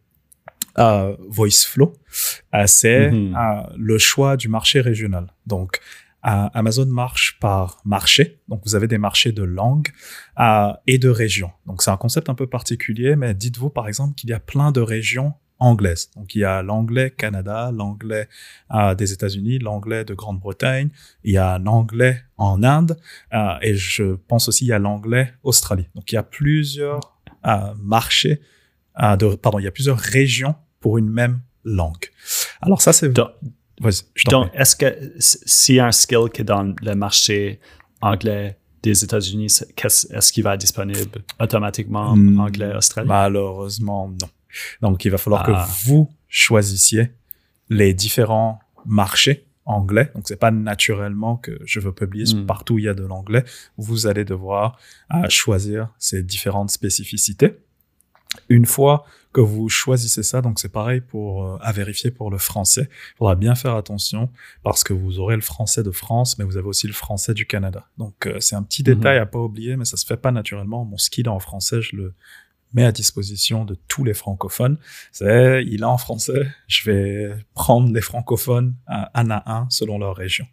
euh, 0.78 1.16
VoiceFlow. 1.30 1.94
Euh, 2.56 2.64
c'est 2.68 3.12
Mhm. 3.12 3.36
euh, 3.36 3.64
le 3.78 3.98
choix 3.98 4.38
du 4.38 4.48
marché 4.48 4.82
régional. 4.82 5.28
Donc, 5.46 5.80
Amazon 6.26 6.86
marche 6.86 7.38
par 7.42 7.82
marché. 7.84 8.40
Donc, 8.48 8.62
vous 8.66 8.76
avez 8.76 8.88
des 8.88 8.98
marchés 8.98 9.34
de 9.34 9.44
langue 9.44 9.90
et 10.88 10.98
de 10.98 11.10
régions. 11.10 11.52
Donc, 11.66 11.82
c'est 11.82 11.92
un 11.92 11.98
concept 11.98 12.30
un 12.30 12.34
peu 12.34 12.48
particulier, 12.48 13.18
mais 13.18 13.34
dites-vous, 13.34 13.70
par 13.70 13.90
exemple, 13.90 14.16
qu'il 14.16 14.30
y 14.30 14.34
a 14.34 14.40
plein 14.40 14.72
de 14.72 14.80
régions 14.80 15.34
anglaises. 15.60 16.10
Donc, 16.16 16.34
il 16.36 16.40
y 16.40 16.46
a 16.46 16.62
l'anglais 16.62 17.12
Canada, 17.12 17.72
l'anglais 17.74 18.30
euh, 18.74 18.96
des 18.96 19.12
États-Unis, 19.12 19.60
l'anglais 19.60 20.06
de 20.06 20.14
Grande-Bretagne, 20.14 20.90
il 21.26 21.34
y 21.34 21.38
a 21.38 21.60
l'anglais 21.60 22.22
en 22.38 22.64
Inde, 22.64 22.98
euh, 23.34 23.56
et 23.62 23.76
je 23.76 24.14
pense 24.16 24.48
aussi 24.48 24.72
a 24.72 24.80
l'anglais 24.80 25.34
Australie. 25.44 25.88
Donc, 25.94 26.10
il 26.12 26.16
y 26.16 26.18
a 26.18 26.24
plusieurs 26.24 27.02
euh, 27.46 27.74
marchés, 27.82 28.40
euh, 29.02 29.16
de, 29.16 29.36
pardon, 29.36 29.60
il 29.60 29.64
y 29.66 29.68
a 29.68 29.72
plusieurs 29.72 29.98
régions 30.00 30.56
pour 30.80 30.98
une 30.98 31.10
même 31.10 31.40
langue. 31.64 32.06
Alors, 32.62 32.82
ça, 32.82 32.94
c'est... 32.94 33.10
Donc, 33.10 33.30
donc 34.30 34.50
est-ce 34.54 34.76
que 34.76 35.14
s'il 35.20 35.76
y 35.76 35.80
a 35.80 35.88
un 35.88 35.92
skill 35.92 36.30
qui 36.34 36.42
est 36.42 36.46
dans 36.46 36.74
le 36.82 36.96
marché 36.96 37.60
anglais 38.02 38.58
des 38.84 39.04
États-Unis, 39.04 39.46
est-ce 39.48 40.32
qu'il 40.34 40.44
va 40.44 40.54
être 40.56 40.60
disponible 40.62 41.24
automatiquement 41.40 42.16
Hmm, 42.16 42.40
anglais 42.40 42.74
Australie? 42.76 43.08
Malheureusement, 43.08 44.10
non. 44.10 44.30
Donc, 44.82 45.04
il 45.06 45.10
va 45.12 45.18
falloir 45.18 45.44
Ah. 45.48 45.66
que 45.68 45.86
vous 45.88 46.10
choisissiez 46.28 47.12
les 47.70 47.94
différents 47.94 48.60
marchés 48.86 49.48
anglais. 49.66 50.12
Donc, 50.14 50.26
c'est 50.28 50.36
pas 50.36 50.52
naturellement 50.52 51.38
que 51.38 51.58
je 51.66 51.80
veux 51.80 51.94
publier 51.94 52.26
Hmm. 52.36 52.46
partout 52.46 52.76
où 52.76 52.80
il 52.80 52.86
y 52.86 52.90
a 52.90 52.94
de 52.94 53.04
l'anglais. 53.06 53.44
Vous 53.78 54.06
allez 54.08 54.26
devoir 54.26 54.78
euh, 55.14 55.28
choisir 55.30 55.88
ces 55.98 56.22
différentes 56.22 56.70
spécificités. 56.70 57.56
Une 58.50 58.66
fois 58.66 59.06
que 59.32 59.42
vous 59.42 59.68
choisissez 59.68 60.22
ça, 60.22 60.42
donc 60.42 60.60
c'est 60.60 60.72
pareil 60.72 61.02
pour 61.02 61.44
euh, 61.46 61.58
à 61.62 61.72
vérifier 61.72 62.12
pour 62.12 62.30
le 62.30 62.38
français. 62.38 62.88
Il 63.16 63.18
faudra 63.18 63.36
bien 63.36 63.56
faire 63.56 63.76
attention 63.76 64.30
parce 64.64 64.84
que 64.84 64.94
vous 64.94 65.20
aurez 65.20 65.36
le 65.36 65.42
français 65.42 65.82
de 65.82 65.90
France, 65.90 66.38
mais 66.38 66.46
vous 66.46 66.56
avez 66.58 66.68
aussi 66.68 66.86
le 66.86 66.94
français 66.94 67.34
du 67.34 67.48
Canada. 67.48 67.88
Donc 67.98 68.28
euh, 68.28 68.40
c'est 68.40 68.56
un 68.56 68.62
petit 68.64 68.84
Mhm. 68.84 68.94
détail 68.96 69.18
à 69.18 69.26
pas 69.26 69.40
oublier, 69.40 69.76
mais 69.76 69.86
ça 69.86 69.98
se 69.98 70.06
fait 70.06 70.18
pas 70.18 70.32
naturellement. 70.32 70.86
Mon 70.86 70.98
skill 70.98 71.30
en 71.30 71.40
français, 71.40 71.82
je 71.82 71.96
le 71.96 72.14
met 72.76 72.86
à 72.86 72.92
disposition 72.92 73.66
de 73.66 73.76
tous 73.88 74.04
les 74.04 74.14
francophones. 74.16 74.78
C'est, 75.12 75.64
il 75.66 75.82
est 75.82 75.86
en 75.86 75.98
français, 75.98 76.48
je 76.68 76.90
vais 76.92 77.36
prendre 77.54 77.92
les 77.94 78.02
francophones 78.02 78.76
un 78.88 79.30
à 79.32 79.52
un 79.60 79.68
selon 79.70 79.98
leur 80.00 80.16
région. 80.16 80.46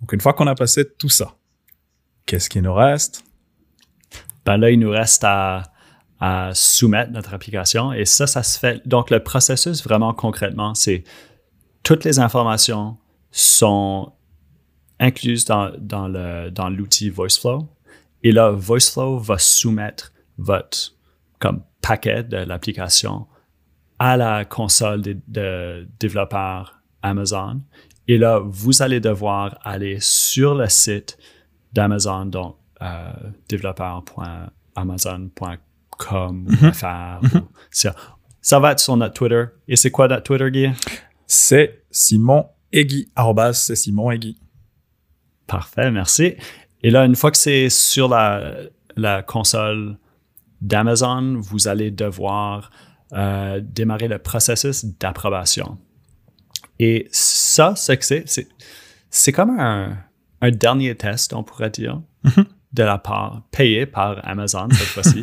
Donc 0.00 0.12
une 0.12 0.20
fois 0.20 0.34
qu'on 0.34 0.46
a 0.46 0.54
passé 0.54 0.84
tout 0.98 1.08
ça, 1.08 1.34
qu'est-ce 2.26 2.50
qui 2.50 2.60
nous 2.60 2.74
reste? 2.74 3.24
Ben 4.44 4.58
là, 4.58 4.70
il 4.70 4.78
nous 4.78 4.90
reste 4.90 5.24
à 5.24 5.62
soumettre 6.52 7.12
notre 7.12 7.32
application 7.32 7.92
et 7.92 8.04
ça, 8.04 8.26
ça 8.26 8.42
se 8.42 8.58
fait. 8.58 8.86
Donc, 8.86 9.10
le 9.10 9.22
processus, 9.22 9.84
vraiment 9.84 10.12
concrètement, 10.12 10.74
c'est 10.74 11.04
toutes 11.82 12.04
les 12.04 12.18
informations 12.18 12.98
sont 13.30 14.12
incluses 15.00 15.44
dans, 15.44 15.70
dans 15.78 16.08
le- 16.08 16.50
dans 16.50 16.68
l'outil 16.70 17.10
VoiceFlow. 17.10 17.68
Et 18.22 18.32
là, 18.32 18.50
VoiceFlow 18.50 19.18
va 19.18 19.38
soumettre 19.38 20.12
votre 20.38 20.94
comme 21.38 21.62
paquet 21.82 22.22
de 22.24 22.36
l'application 22.38 23.26
à 23.98 24.16
la 24.16 24.44
console 24.44 25.02
de, 25.02 25.16
de 25.28 25.88
développeurs 26.00 26.80
Amazon. 27.02 27.60
Et 28.08 28.18
là, 28.18 28.40
vous 28.44 28.82
allez 28.82 29.00
devoir 29.00 29.58
aller 29.62 29.98
sur 30.00 30.54
le 30.54 30.68
site 30.68 31.16
d'Amazon, 31.72 32.26
donc 32.26 32.56
euh, 32.82 33.10
développeur.amazon.com 35.08 36.46
ou 36.48 36.72
.fr. 36.72 37.20
ou- 37.36 37.48
ça, 37.70 37.94
ça 38.40 38.58
va 38.60 38.72
être 38.72 38.80
sur 38.80 38.96
notre 38.96 39.14
Twitter. 39.14 39.44
Et 39.66 39.76
c'est 39.76 39.90
quoi 39.90 40.08
notre 40.08 40.22
Twitter, 40.22 40.50
Guy? 40.50 40.70
C'est 41.26 41.84
Simon 41.90 42.46
Egui. 42.72 43.08
Arrobas, 43.14 43.52
c'est 43.54 43.76
Simon 43.76 44.10
Egui. 44.10 44.38
Parfait, 45.48 45.90
merci. 45.90 46.34
Et 46.82 46.90
là, 46.90 47.04
une 47.04 47.16
fois 47.16 47.32
que 47.32 47.38
c'est 47.38 47.70
sur 47.70 48.08
la, 48.08 48.54
la 48.96 49.22
console 49.22 49.96
d'Amazon, 50.60 51.38
vous 51.40 51.66
allez 51.66 51.90
devoir 51.90 52.70
euh, 53.14 53.60
démarrer 53.62 54.08
le 54.08 54.18
processus 54.18 54.84
d'approbation. 54.84 55.78
Et 56.78 57.08
ça, 57.10 57.74
ce 57.74 57.92
que 57.92 58.04
c'est, 58.04 58.28
c'est, 58.28 58.46
c'est 59.08 59.32
comme 59.32 59.58
un, 59.58 59.96
un 60.42 60.50
dernier 60.50 60.94
test, 60.94 61.32
on 61.32 61.42
pourrait 61.42 61.70
dire, 61.70 62.02
de 62.72 62.82
la 62.82 62.98
part, 62.98 63.42
payé 63.50 63.86
par 63.86 64.20
Amazon 64.28 64.68
cette 64.70 64.88
fois-ci, 64.88 65.22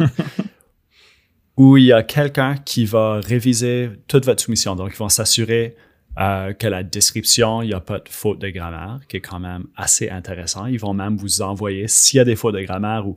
où 1.57 1.77
il 1.77 1.85
y 1.85 1.93
a 1.93 2.01
quelqu'un 2.01 2.57
qui 2.57 2.85
va 2.85 3.19
réviser 3.23 3.91
toute 4.07 4.25
votre 4.25 4.41
soumission. 4.41 4.75
Donc, 4.75 4.91
ils 4.93 4.97
vont 4.97 5.09
s'assurer 5.09 5.75
euh, 6.17 6.53
que 6.53 6.67
la 6.67 6.83
description, 6.83 7.61
il 7.61 7.67
n'y 7.67 7.73
a 7.73 7.79
pas 7.79 7.99
de 7.99 8.09
faute 8.09 8.39
de 8.39 8.49
grammaire, 8.49 9.01
qui 9.07 9.17
est 9.17 9.21
quand 9.21 9.39
même 9.39 9.65
assez 9.75 10.09
intéressant. 10.09 10.65
Ils 10.65 10.79
vont 10.79 10.93
même 10.93 11.17
vous 11.17 11.41
envoyer 11.41 11.87
s'il 11.87 12.17
y 12.17 12.19
a 12.21 12.23
des 12.23 12.35
fautes 12.35 12.55
de 12.55 12.61
grammaire 12.61 13.07
ou 13.07 13.15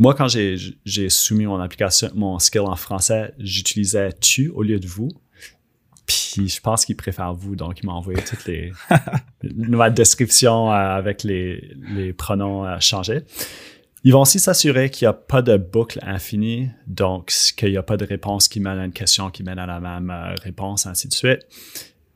moi, 0.00 0.14
quand 0.14 0.28
j'ai, 0.28 0.56
soumis 1.10 1.44
mon 1.44 1.60
application, 1.60 2.10
mon 2.14 2.38
skill 2.38 2.62
en 2.62 2.74
français, 2.74 3.34
j'utilisais 3.38 4.14
tu 4.18 4.48
au 4.48 4.62
lieu 4.62 4.80
de 4.80 4.86
vous. 4.86 5.10
Puis 6.06 6.48
je 6.48 6.58
pense 6.60 6.86
qu'il 6.86 6.96
préfère 6.96 7.34
vous, 7.34 7.54
donc 7.54 7.80
il 7.82 7.86
m'a 7.86 7.92
envoyé 7.92 8.18
toutes 8.22 8.46
les 8.46 8.72
ma 9.54 9.90
description 9.90 10.72
euh, 10.72 10.74
avec 10.74 11.22
les, 11.22 11.76
les 11.94 12.14
pronoms 12.14 12.66
euh, 12.66 12.80
changés. 12.80 13.20
Ils 14.02 14.12
vont 14.12 14.22
aussi 14.22 14.38
s'assurer 14.38 14.88
qu'il 14.90 15.04
n'y 15.06 15.10
a 15.10 15.12
pas 15.12 15.42
de 15.42 15.56
boucle 15.56 15.98
infinie, 16.02 16.70
donc 16.86 17.32
qu'il 17.56 17.70
n'y 17.70 17.76
a 17.76 17.82
pas 17.82 17.96
de 17.98 18.04
réponse 18.06 18.48
qui 18.48 18.58
mène 18.60 18.78
à 18.78 18.84
une 18.86 18.92
question 18.92 19.30
qui 19.30 19.42
mène 19.42 19.58
à 19.58 19.66
la 19.66 19.78
même 19.80 20.10
euh, 20.10 20.34
réponse, 20.42 20.86
ainsi 20.86 21.08
de 21.08 21.12
suite. 21.12 21.40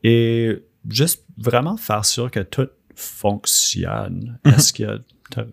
Et 0.03 0.63
juste 0.89 1.25
vraiment 1.37 1.77
faire 1.77 2.05
sûr 2.05 2.31
que 2.31 2.41
tout 2.41 2.69
fonctionne. 2.95 4.39
Est-ce 4.45 4.73
qu'il 4.73 4.87
y 4.87 4.89
a... 4.89 4.99
t'as- 5.31 5.47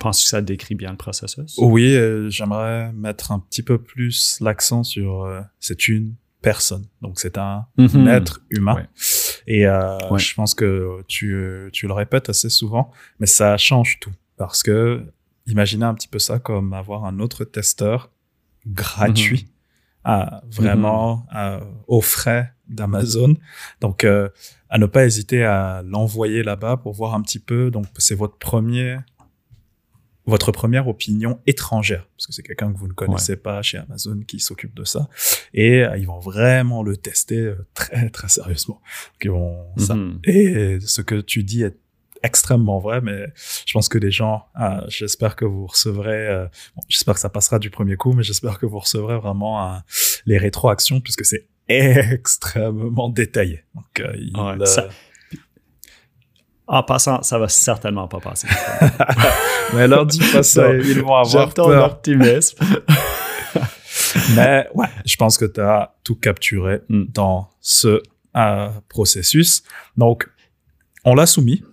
Penses-tu 0.00 0.24
que 0.24 0.30
ça 0.30 0.40
décrit 0.42 0.74
bien 0.74 0.90
le 0.90 0.96
processus? 0.96 1.54
Oui, 1.58 1.94
euh, 1.94 2.28
j'aimerais 2.28 2.92
mettre 2.92 3.30
un 3.30 3.38
petit 3.38 3.62
peu 3.62 3.78
plus 3.80 4.38
l'accent 4.40 4.82
sur 4.82 5.22
euh, 5.24 5.42
c'est 5.60 5.86
une 5.86 6.14
personne. 6.42 6.86
Donc 7.02 7.20
c'est 7.20 7.38
un 7.38 7.66
Mhm. 7.76 8.08
être 8.08 8.40
humain. 8.50 8.74
Ouais. 8.76 8.88
Et 9.46 9.66
euh, 9.66 9.96
Ouais. 10.10 10.18
je 10.18 10.34
pense 10.34 10.54
que 10.54 11.02
tu, 11.06 11.68
tu 11.72 11.86
le 11.86 11.92
répètes 11.92 12.28
assez 12.30 12.48
souvent, 12.48 12.90
mais 13.20 13.26
ça 13.26 13.56
change 13.58 13.98
tout. 14.00 14.10
Parce 14.36 14.62
que 14.64 15.04
imaginez 15.46 15.84
un 15.84 15.94
petit 15.94 16.08
peu 16.08 16.18
ça 16.18 16.38
comme 16.38 16.72
avoir 16.72 17.04
un 17.04 17.18
autre 17.20 17.44
testeur 17.44 18.10
gratuit, 18.66 19.48
à, 20.04 20.42
vraiment 20.50 21.26
à- 21.30 21.60
aux 21.86 22.00
frais 22.00 22.52
d'Amazon. 22.68 23.34
Donc 23.80 24.04
euh, 24.04 24.28
à 24.68 24.78
ne 24.78 24.86
pas 24.86 25.04
hésiter 25.04 25.44
à 25.44 25.82
l'envoyer 25.84 26.42
là-bas 26.42 26.76
pour 26.78 26.92
voir 26.92 27.14
un 27.14 27.22
petit 27.22 27.38
peu. 27.40 27.70
Donc 27.70 27.86
c'est 27.98 28.14
votre 28.14 28.36
premier 28.38 28.98
votre 30.26 30.52
première 30.52 30.86
opinion 30.86 31.40
étrangère, 31.46 32.06
parce 32.16 32.26
que 32.28 32.32
c'est 32.32 32.42
quelqu'un 32.44 32.72
que 32.72 32.78
vous 32.78 32.86
ne 32.86 32.92
connaissez 32.92 33.36
pas 33.36 33.62
chez 33.62 33.78
Amazon 33.78 34.20
qui 34.24 34.38
s'occupe 34.38 34.74
de 34.76 34.84
ça, 34.84 35.08
et 35.54 35.82
euh, 35.82 35.96
ils 35.96 36.06
vont 36.06 36.20
vraiment 36.20 36.84
le 36.84 36.96
tester 36.96 37.38
euh, 37.38 37.66
très 37.74 38.10
très 38.10 38.28
sérieusement. 38.28 38.80
Donc, 39.14 39.24
ils 39.24 39.30
vont 39.30 39.66
ça. 39.78 39.96
Mhm. 39.96 40.20
Et 40.24 40.78
ce 40.80 41.00
que 41.02 41.20
tu 41.20 41.42
dis 41.42 41.62
est 41.64 41.79
extrêmement 42.22 42.78
vrai, 42.78 43.00
mais 43.00 43.26
je 43.66 43.72
pense 43.72 43.88
que 43.88 43.98
les 43.98 44.10
gens, 44.10 44.44
euh, 44.60 44.80
j'espère 44.88 45.36
que 45.36 45.44
vous 45.44 45.66
recevrez, 45.66 46.28
euh, 46.28 46.46
bon, 46.76 46.82
j'espère 46.88 47.14
que 47.14 47.20
ça 47.20 47.28
passera 47.30 47.58
du 47.58 47.70
premier 47.70 47.96
coup, 47.96 48.12
mais 48.12 48.22
j'espère 48.22 48.58
que 48.58 48.66
vous 48.66 48.78
recevrez 48.78 49.16
vraiment 49.18 49.62
euh, 49.74 49.76
les 50.26 50.38
rétroactions, 50.38 51.00
puisque 51.00 51.24
c'est 51.24 51.46
extrêmement 51.68 53.08
détaillé. 53.08 53.64
Donc, 53.74 54.00
euh, 54.00 54.12
il, 54.18 54.36
Ouais, 54.36 54.66
ça- 54.66 54.88
En 56.66 56.82
passant, 56.84 57.22
ça 57.22 57.38
va 57.38 57.48
certainement 57.48 58.06
pas 58.06 58.20
passer. 58.20 58.46
mais 59.74 59.88
leur 59.88 60.06
dis 60.06 60.20
pas 60.32 60.42
ça, 60.44 60.72
ils 60.72 61.00
vont 61.02 61.14
avoir 61.16 61.52
peur. 61.52 61.84
optimisme. 61.92 62.58
Mais 64.34 64.68
ouais, 64.74 64.86
je 65.04 65.16
pense 65.16 65.38
que 65.38 65.44
tu 65.44 65.60
as 65.60 65.94
tout 66.04 66.16
capturé 66.16 66.80
Mm. 66.88 67.04
dans 67.12 67.48
ce 67.60 68.02
processus. 68.88 69.62
Donc, 69.96 70.28
on 71.04 71.14
l'a 71.14 71.26
soumis, 71.26 71.64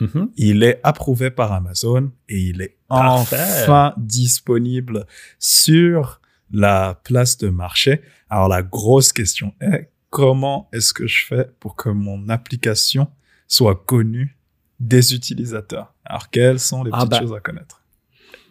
Mhm. 0.00 0.30
il 0.36 0.62
est 0.62 0.80
approuvé 0.84 1.30
par 1.30 1.52
Amazon 1.52 2.10
et 2.28 2.38
il 2.40 2.62
est 2.62 2.76
Parfait. 2.88 3.36
enfin 3.62 3.94
disponible 3.96 5.06
sur 5.38 6.20
la 6.50 7.00
place 7.04 7.36
de 7.38 7.48
marché. 7.48 8.00
Alors, 8.30 8.48
la 8.48 8.62
grosse 8.62 9.12
question 9.12 9.54
est 9.60 9.90
comment 10.10 10.68
est-ce 10.72 10.92
que 10.94 11.06
je 11.06 11.24
fais 11.26 11.50
pour 11.60 11.76
que 11.76 11.88
mon 11.90 12.28
application 12.28 13.08
soit 13.46 13.76
connue 13.86 14.36
des 14.80 15.14
utilisateurs? 15.14 15.94
Alors, 16.04 16.30
quelles 16.30 16.60
sont 16.60 16.84
les 16.84 16.90
Ah 16.94 16.98
petites 16.98 17.10
ben, 17.10 17.20
choses 17.20 17.34
à 17.34 17.40
connaître? 17.40 17.77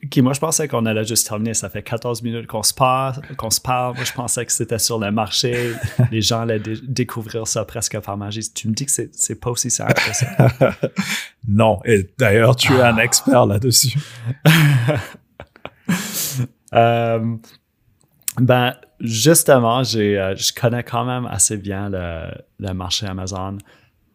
Ok, 0.07 0.17
moi, 0.19 0.31
je 0.31 0.39
pensais 0.39 0.69
qu'on 0.69 0.85
allait 0.85 1.03
juste 1.03 1.27
terminer. 1.27 1.53
Ça 1.53 1.69
fait 1.69 1.83
14 1.83 2.23
minutes 2.23 2.47
qu'on 2.47 2.63
se 2.63 2.73
parle. 2.73 3.21
Qu'on 3.35 3.49
se 3.49 3.59
parle. 3.59 3.95
Moi, 3.95 4.05
je 4.05 4.13
pensais 4.13 4.45
que 4.45 4.53
c'était 4.53 4.79
sur 4.79 4.99
le 4.99 5.11
marché. 5.11 5.73
Les 6.11 6.21
gens 6.21 6.41
allaient 6.41 6.61
dé- 6.61 6.79
découvrir 6.81 7.45
ça 7.45 7.65
presque 7.65 7.99
par 7.99 8.15
magie. 8.15 8.49
Tu 8.53 8.69
me 8.69 8.73
dis 8.73 8.85
que 8.85 8.91
c'est, 8.91 9.39
pas 9.39 9.49
aussi 9.49 9.69
simple 9.69 9.93
que 9.95 10.15
ça. 10.15 10.47
non, 11.47 11.81
et 11.83 12.09
d'ailleurs, 12.17 12.55
tu 12.55 12.71
es 12.73 12.81
un 12.81 12.97
expert 12.97 13.45
là-dessus. 13.45 13.97
Euh, 16.73 17.37
ben, 18.41 18.75
justement, 18.99 19.83
j'ai, 19.83 20.19
euh, 20.19 20.35
je 20.35 20.51
connais 20.51 20.83
quand 20.83 21.05
même 21.05 21.25
assez 21.25 21.55
bien 21.55 21.89
le, 21.89 22.29
le 22.59 22.73
marché 22.73 23.07
Amazon 23.07 23.57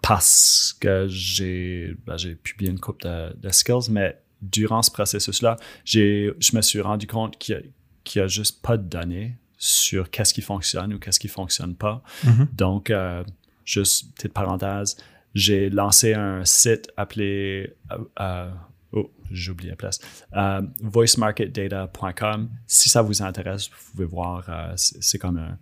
parce 0.03 0.77
que 0.79 1.07
j'ai, 1.09 1.97
ben, 2.07 2.19
j'ai 2.19 2.35
publié 2.35 2.71
une 2.71 2.79
coupe 2.79 3.01
de, 3.01 3.35
de 3.35 3.49
skills, 3.49 3.91
mais 3.91 4.22
durant 4.43 4.83
ce 4.83 4.91
processus-là, 4.91 5.57
je 5.85 6.33
me 6.57 6.61
suis 6.61 6.81
rendu 6.81 7.07
compte 7.07 7.39
qu'il 7.39 7.57
n'y 7.57 7.63
a, 7.63 7.65
qu'il 8.05 8.21
y 8.21 8.25
a 8.25 8.29
juste 8.29 8.61
pas 8.63 8.77
de 8.77 8.83
données 8.87 9.37
sur 9.57 10.11
qu'est-ce 10.11 10.35
qui 10.35 10.43
fonctionne 10.43 10.93
ou 10.95 10.99
qu'est-ce 10.99 11.21
qui 11.21 11.29
fonctionne 11.29 11.75
pas. 11.77 12.03
Mhm. 12.25 12.49
Donc, 12.55 12.91
euh, 12.91 13.23
juste 13.65 14.13
petite 14.17 14.33
parenthèse, 14.33 14.97
j'ai 15.35 15.71
lancé 15.71 16.13
un 16.15 16.45
site 16.45 16.91
appelé 16.97 17.73
euh, 17.93 17.99
euh, 18.21 18.51
Oh, 18.95 19.11
j'ai 19.31 19.51
oublié 19.53 19.71
la 19.71 19.77
place. 19.77 19.99
Euh, 20.37 20.61
voicemarketdata.com. 20.83 22.51
Si 22.67 22.89
ça 22.89 23.03
vous 23.03 23.23
intéresse, 23.23 23.69
vous 23.71 23.91
pouvez 23.93 24.05
voir. 24.05 24.45
c'est 24.77 25.03
c'est 25.03 25.19
comme 25.19 25.39
un- 25.39 25.59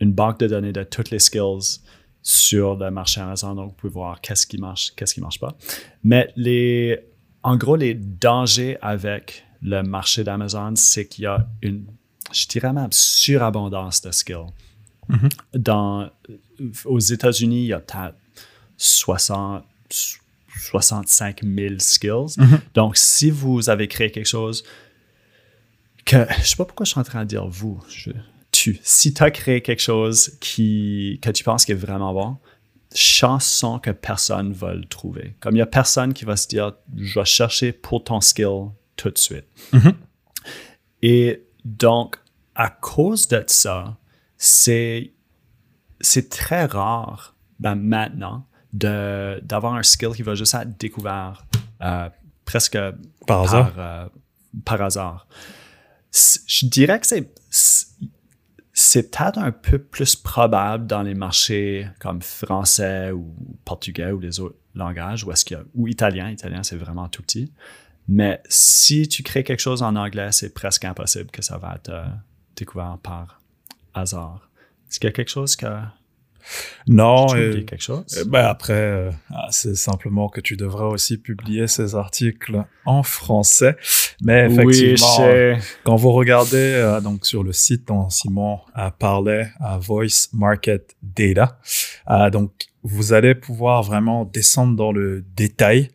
une 0.00 0.12
banque 0.12 0.38
de 0.40 0.48
données 0.48 0.72
de 0.72 0.82
toutes 0.82 1.10
les 1.10 1.18
skills 1.18 1.80
sur 2.22 2.76
le 2.76 2.90
marché 2.90 3.20
Amazon. 3.20 3.54
Donc, 3.54 3.70
vous 3.70 3.74
pouvez 3.76 3.92
voir 3.92 4.20
qu'est-ce 4.20 4.46
qui 4.46 4.58
marche, 4.58 4.92
qu'est-ce 4.96 5.14
qui 5.14 5.20
marche 5.20 5.38
pas. 5.40 5.56
Mais 6.04 6.32
les, 6.36 7.00
en 7.42 7.56
gros, 7.56 7.76
les 7.76 7.94
dangers 7.94 8.78
avec 8.82 9.44
le 9.62 9.82
marché 9.82 10.24
d'Amazon, 10.24 10.74
c'est 10.76 11.06
qu'il 11.06 11.24
y 11.24 11.26
a 11.26 11.46
une, 11.62 11.86
je 12.32 12.46
dirais 12.46 12.72
même, 12.72 12.90
surabondance 12.92 14.00
de 14.02 14.10
skills. 14.10 14.46
Mhm. 15.08 15.28
Dans, 15.54 16.10
aux 16.84 16.98
États-Unis, 16.98 17.62
il 17.64 17.66
y 17.68 17.72
a 17.72 17.80
peut-être 17.80 18.16
60, 18.76 19.64
65 20.70 21.40
000 21.42 21.74
skills. 21.78 22.34
Mhm. 22.38 22.60
Donc, 22.74 22.96
si 22.96 23.30
vous 23.30 23.68
avez 23.70 23.88
créé 23.88 24.10
quelque 24.10 24.26
chose 24.28 24.64
que, 26.04 26.26
je 26.40 26.46
sais 26.48 26.56
pas 26.56 26.64
pourquoi 26.64 26.84
je 26.84 26.90
suis 26.90 27.00
en 27.00 27.04
train 27.04 27.22
de 27.24 27.28
dire 27.28 27.46
vous, 27.46 27.80
je- 27.88 28.10
tu, 28.50 28.78
si 28.82 29.14
tu 29.14 29.22
as 29.22 29.30
créé 29.30 29.62
quelque 29.62 29.80
chose 29.80 30.36
qui, 30.40 31.18
que 31.22 31.30
tu 31.30 31.42
penses 31.42 31.64
qui 31.64 31.72
est 31.72 31.76
vraiment 31.76 32.12
bon, 32.12 32.36
chance 32.94 33.46
sont 33.46 33.78
que 33.78 33.90
personne 33.90 34.52
va 34.52 34.74
le 34.74 34.84
trouver. 34.84 35.36
Comme 35.40 35.52
il 35.54 35.58
n'y 35.58 35.62
a 35.62 35.66
personne 35.66 36.12
qui 36.14 36.24
va 36.24 36.36
se 36.36 36.46
dire, 36.48 36.72
je 36.96 37.18
vais 37.18 37.24
chercher 37.24 37.72
pour 37.72 38.04
ton 38.04 38.20
skill 38.20 38.70
tout 38.96 39.10
de 39.10 39.18
suite. 39.18 39.46
Mhm. 39.72 39.92
Et 41.02 41.46
donc, 41.64 42.16
à 42.54 42.68
cause 42.70 43.28
de 43.28 43.42
ça, 43.46 43.96
c'est, 44.36 45.12
c'est 46.00 46.28
très 46.28 46.66
rare 46.66 47.34
ben, 47.58 47.74
maintenant 47.74 48.46
de, 48.72 49.40
d'avoir 49.42 49.74
un 49.74 49.82
skill 49.82 50.10
qui 50.14 50.22
va 50.22 50.34
juste 50.34 50.54
être 50.54 50.78
découvert 50.78 51.44
euh, 51.82 52.08
presque 52.44 52.78
Par 53.26 53.42
hasard. 53.42 53.72
par, 53.74 53.84
euh, 54.04 54.08
par 54.64 54.82
hasard. 54.82 55.26
C- 56.10 56.40
Je 56.46 56.66
dirais 56.66 57.00
que 57.00 57.06
c'est, 57.06 57.32
c'est- 58.82 59.10
peut-être 59.10 59.38
un 59.38 59.52
peu 59.52 59.78
plus 59.78 60.16
probable 60.16 60.86
dans 60.86 61.02
les 61.02 61.14
marchés 61.14 61.86
comme 62.00 62.22
français 62.22 63.10
ou 63.10 63.34
portugais 63.64 64.10
ou 64.10 64.20
les 64.20 64.40
autres 64.40 64.56
langages, 64.74 65.26
ou 65.74 65.88
italien. 65.88 66.30
Italien, 66.30 66.62
c'est 66.62 66.76
vraiment 66.76 67.08
tout 67.08 67.22
petit. 67.22 67.52
Mais 68.08 68.42
si 68.48 69.06
tu 69.08 69.22
crées 69.22 69.44
quelque 69.44 69.60
chose 69.60 69.82
en 69.82 69.94
anglais, 69.96 70.32
c'est 70.32 70.52
presque 70.52 70.84
impossible 70.84 71.30
que 71.30 71.42
ça 71.42 71.58
va 71.58 71.74
être 71.76 71.90
euh, 71.90 72.04
découvert 72.56 72.98
par 73.02 73.40
hasard. 73.94 74.50
Est-ce 74.88 74.98
qu'il 74.98 75.08
y 75.08 75.12
a 75.12 75.12
quelque 75.12 75.30
chose 75.30 75.56
que... 75.56 75.66
Non, 76.86 77.34
et- 77.34 77.48
oublié 77.48 77.64
quelque 77.64 77.82
chose? 77.82 78.04
Euh, 78.18 78.24
ben 78.26 78.44
après, 78.44 78.72
euh, 78.72 79.10
ah, 79.30 79.48
c'est 79.50 79.74
simplement 79.76 80.28
que 80.28 80.40
tu 80.40 80.56
devrais 80.56 80.84
aussi 80.86 81.18
publier 81.18 81.66
ces 81.66 81.94
articles 81.94 82.62
en 82.84 83.02
français. 83.02 83.76
Mais 84.22 84.46
effectivement, 84.46 85.16
quand 85.84 85.96
vous 85.96 86.12
regardez 86.12 86.56
euh, 86.56 87.00
donc 87.00 87.26
sur 87.26 87.42
le 87.42 87.52
site 87.52 87.88
dont 87.88 88.08
Simon 88.10 88.60
à 88.74 88.92
Voice 89.80 90.28
Market 90.32 90.94
Data, 91.02 91.58
euh, 92.10 92.30
donc 92.30 92.52
vous 92.82 93.12
allez 93.12 93.34
pouvoir 93.34 93.82
vraiment 93.82 94.24
descendre 94.24 94.76
dans 94.76 94.92
le 94.92 95.24
détail 95.36 95.90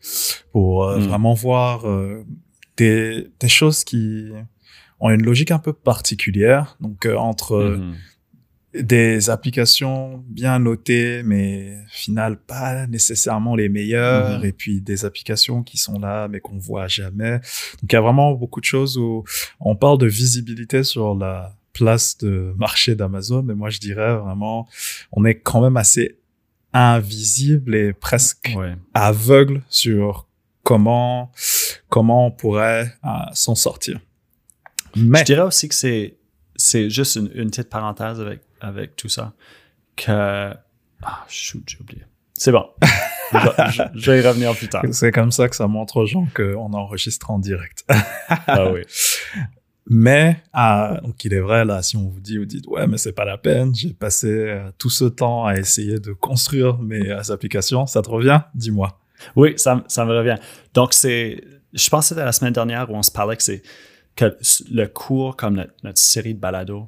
pour 0.51 0.85
euh, 0.85 0.97
Mm. 0.99 1.01
vraiment 1.01 1.33
voir 1.33 1.87
euh, 1.87 2.23
des, 2.77 3.27
des 3.39 3.49
choses 3.49 3.83
qui 3.83 4.29
ont 4.99 5.09
une 5.09 5.23
logique 5.23 5.51
un 5.51 5.59
peu 5.59 5.73
particulière. 5.73 6.77
Donc 6.79 7.05
euh, 7.05 7.15
entre 7.15 7.53
euh, 7.55 7.77
Mhm. 7.77 7.95
Des 8.83 9.29
applications 9.29 10.23
bien 10.27 10.59
notées, 10.59 11.21
mais 11.23 11.77
final 11.89 12.37
pas 12.37 12.87
nécessairement 12.87 13.55
les 13.55 13.69
meilleures, 13.69 14.39
Mhm. 14.39 14.45
et 14.45 14.51
puis 14.51 14.81
des 14.81 15.05
applications 15.05 15.63
qui 15.63 15.77
sont 15.77 15.99
là, 15.99 16.27
mais 16.27 16.39
qu'on 16.39 16.57
voit 16.57 16.87
jamais. 16.87 17.33
Donc 17.81 17.91
il 17.91 17.93
y 17.93 17.95
a 17.95 18.01
vraiment 18.01 18.33
beaucoup 18.33 18.59
de 18.59 18.65
choses 18.65 18.97
où 18.97 19.23
on 19.59 19.75
parle 19.75 19.97
de 19.97 20.07
visibilité 20.07 20.83
sur 20.83 21.15
la 21.15 21.55
place 21.73 22.17
de 22.17 22.53
marché 22.57 22.95
d'Amazon, 22.95 23.43
mais 23.43 23.53
moi 23.55 23.69
je 23.69 23.79
dirais 23.79 24.15
vraiment, 24.17 24.67
on 25.11 25.25
est 25.25 25.35
quand 25.35 25.61
même 25.61 25.77
assez 25.77 26.17
invisible 26.73 27.75
et 27.75 27.93
presque 27.93 28.51
Ouais. 28.55 28.75
aveugle 28.93 29.61
sur 29.69 30.27
comment 30.63 31.31
comment 31.89 32.27
on 32.27 32.31
pourrait 32.31 32.93
euh, 33.05 33.07
s'en 33.33 33.55
sortir. 33.55 33.99
Mais 34.95 35.19
Je 35.19 35.23
dirais 35.25 35.41
aussi 35.41 35.69
que 35.69 35.75
c'est, 35.75 36.17
c'est 36.55 36.89
juste 36.89 37.15
une, 37.15 37.31
une 37.35 37.49
petite 37.49 37.69
parenthèse 37.69 38.19
avec, 38.19 38.41
avec 38.61 38.95
tout 38.95 39.09
ça. 39.09 39.33
Que. 39.95 40.53
Ah, 41.03 41.25
shoot, 41.27 41.63
j'ai 41.67 41.79
oublié. 41.79 42.03
C'est 42.33 42.51
bon. 42.51 42.65
je, 43.95 44.11
vais 44.11 44.21
y 44.21 44.27
revenir 44.27 44.55
plus 44.55 44.69
tard. 44.69 44.83
c'est 44.91 45.11
comme 45.11 45.31
ça 45.31 45.49
que 45.49 45.55
ça 45.55 45.67
montre 45.67 45.97
aux 45.97 46.05
gens 46.05 46.27
qu'on 46.35 46.73
enregistre 46.73 47.31
en 47.31 47.39
direct. 47.39 47.85
Ah 48.47 48.71
oui. 48.71 48.81
Mais 49.89 50.43
ah, 50.51 50.99
donc 51.01 51.23
il 51.23 51.33
est 51.33 51.39
vrai 51.39 51.63
là, 51.63 51.81
si 51.81 51.95
on 51.95 52.09
vous 52.09 52.19
dit, 52.19 52.37
vous 52.37 52.45
dites 52.45 52.67
ouais, 52.67 52.87
mais 52.87 52.97
c'est 52.97 53.13
pas 53.13 53.23
la 53.23 53.37
peine. 53.37 53.73
J'ai 53.73 53.93
passé 53.93 54.27
euh, 54.27 54.69
tout 54.77 54.89
ce 54.89 55.05
temps 55.05 55.45
à 55.45 55.55
essayer 55.55 55.99
de 55.99 56.11
construire 56.11 56.77
mes 56.77 57.09
euh, 57.09 57.31
applications. 57.31 57.85
Ça 57.85 58.01
te 58.01 58.09
revient? 58.09 58.41
Dis-moi. 58.53 58.99
Oui, 59.35 59.53
ça, 59.55 59.83
ça 59.87 60.03
me 60.05 60.11
revient. 60.11 60.35
Donc, 60.73 60.93
c'est. 60.93 61.41
Je 61.73 61.89
pense 61.89 62.05
que 62.05 62.09
c'était 62.09 62.25
la 62.25 62.33
semaine 62.33 62.53
dernière 62.53 62.91
où 62.91 62.95
on 62.95 63.03
se 63.03 63.11
parlait 63.11 63.37
que 63.37 63.43
c'est. 63.43 63.61
que 64.15 64.37
le 64.71 64.85
cours, 64.87 65.37
comme 65.37 65.55
notre, 65.55 65.73
notre 65.83 65.99
série 65.99 66.33
de 66.33 66.39
balado, 66.39 66.87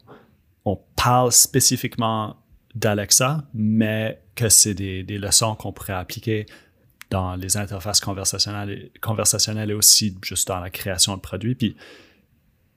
parle 1.01 1.31
spécifiquement 1.31 2.35
d'Alexa, 2.75 3.43
mais 3.53 4.21
que 4.35 4.49
c'est 4.49 4.73
des, 4.73 5.03
des 5.03 5.17
leçons 5.17 5.55
qu'on 5.55 5.71
pourrait 5.71 5.93
appliquer 5.93 6.45
dans 7.09 7.35
les 7.35 7.57
interfaces 7.57 7.99
conversationnelles 7.99 8.69
et, 8.69 8.91
conversationnelles 8.99 9.71
et 9.71 9.73
aussi 9.73 10.17
juste 10.21 10.47
dans 10.47 10.59
la 10.59 10.69
création 10.69 11.15
de 11.15 11.21
produits. 11.21 11.55
Puis, 11.55 11.75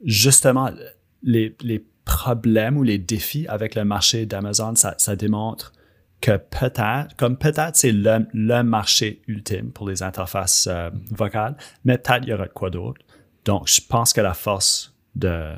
justement, 0.05 0.71
les, 1.23 1.57
les 1.63 1.85
problèmes 2.05 2.77
ou 2.77 2.83
les 2.83 2.99
défis 2.99 3.47
avec 3.49 3.75
le 3.75 3.85
marché 3.85 4.25
d'Amazon, 4.25 4.75
ça, 4.77 4.95
ça 4.99 5.17
démontre 5.17 5.73
que 6.21 6.37
peut-être, 6.37 7.17
comme 7.17 7.37
peut-être 7.37 7.75
c'est 7.75 7.93
le, 7.93 8.27
le 8.33 8.63
marché 8.63 9.23
ultime 9.27 9.73
pour 9.73 9.89
les 9.89 10.03
interfaces 10.03 10.69
euh, 10.69 10.91
vocales, 11.11 11.57
mais 11.85 11.99
peut-être 11.99 12.23
il 12.23 12.31
y 12.31 12.33
aura 12.33 12.47
quoi 12.47 12.71
d'autre. 12.71 13.01
Donc, 13.45 13.69
je 13.69 13.81
pense 13.87 14.13
que 14.13 14.21
la 14.21 14.35
force 14.35 14.97
de, 15.17 15.53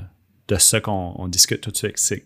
de 0.49 0.57
ce 0.57 0.79
qu'on 0.79 1.15
on 1.17 1.29
discute 1.29 1.61
tout 1.61 1.71
de 1.71 1.77
suite, 1.77 1.99
c'est 1.99 2.25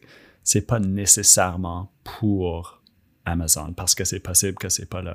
c'est 0.51 0.63
pas 0.67 0.81
nécessairement 0.81 1.93
pour 2.05 2.83
Amazon, 3.27 3.75
parce 3.75 3.95
que 3.95 4.05
c'est 4.05 4.21
possible 4.21 4.57
que 4.57 4.71
c'est 4.71 4.89
pas 4.89 5.03
le, 5.03 5.13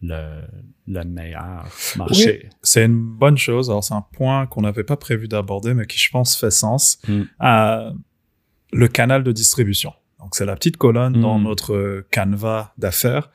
le, 0.00 0.40
le 0.86 1.04
meilleur 1.04 1.66
marché. 1.96 2.48
C'est 2.62 2.86
une 2.86 3.02
bonne 3.22 3.36
chose. 3.36 3.68
Alors 3.68 3.84
c'est 3.84 3.92
un 3.92 4.00
point 4.00 4.46
qu'on 4.46 4.62
n'avait 4.62 4.84
pas 4.84 4.96
prévu 4.96 5.28
d'aborder, 5.28 5.74
mais 5.74 5.86
qui 5.86 5.98
je 5.98 6.08
pense 6.10 6.36
fait 6.40 6.50
sens. 6.50 6.98
Mm. 7.06 7.22
Euh, 7.42 7.92
le 8.72 8.88
canal 8.88 9.24
de 9.24 9.32
distribution. 9.32 9.92
Donc 10.20 10.34
c'est 10.34 10.46
la 10.46 10.54
petite 10.54 10.78
colonne 10.78 11.20
dans 11.20 11.38
Mm. 11.38 11.42
notre 11.42 12.06
canevas 12.10 12.72
d'affaires. 12.78 13.30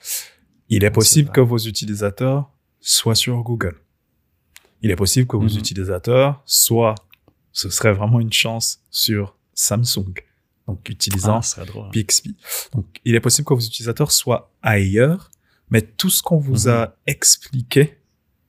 Il 0.70 0.84
est 0.84 0.92
possible 0.92 1.30
que 1.30 1.42
vos 1.42 1.60
utilisateurs 1.60 2.50
soient 2.80 3.14
sur 3.14 3.38
Google. 3.44 3.76
Il 4.82 4.90
est 4.90 4.96
possible 4.96 5.28
que 5.28 5.38
vos 5.38 5.44
Mhm. 5.54 5.60
utilisateurs 5.60 6.42
soient, 6.46 6.96
ce 7.52 7.70
serait 7.70 7.94
vraiment 7.94 8.20
une 8.20 8.34
chance, 8.34 8.82
sur 8.90 9.36
Samsung. 9.54 10.14
Donc 10.68 10.88
utilisant 10.90 11.42
Ah, 11.58 11.66
drôle. 11.66 11.90
Bixby. 11.92 12.36
Donc, 12.74 12.86
il 13.06 13.14
est 13.16 13.20
possible 13.20 13.46
que 13.48 13.54
vos 13.54 13.60
utilisateurs 13.60 14.12
soient 14.12 14.52
ailleurs, 14.62 15.30
mais 15.70 15.82
tout 15.82 16.10
ce 16.10 16.24
qu'on 16.24 16.38
vous 16.40 16.68
Mhm. 16.68 16.74
a 16.74 16.96
expliqué 17.08 17.98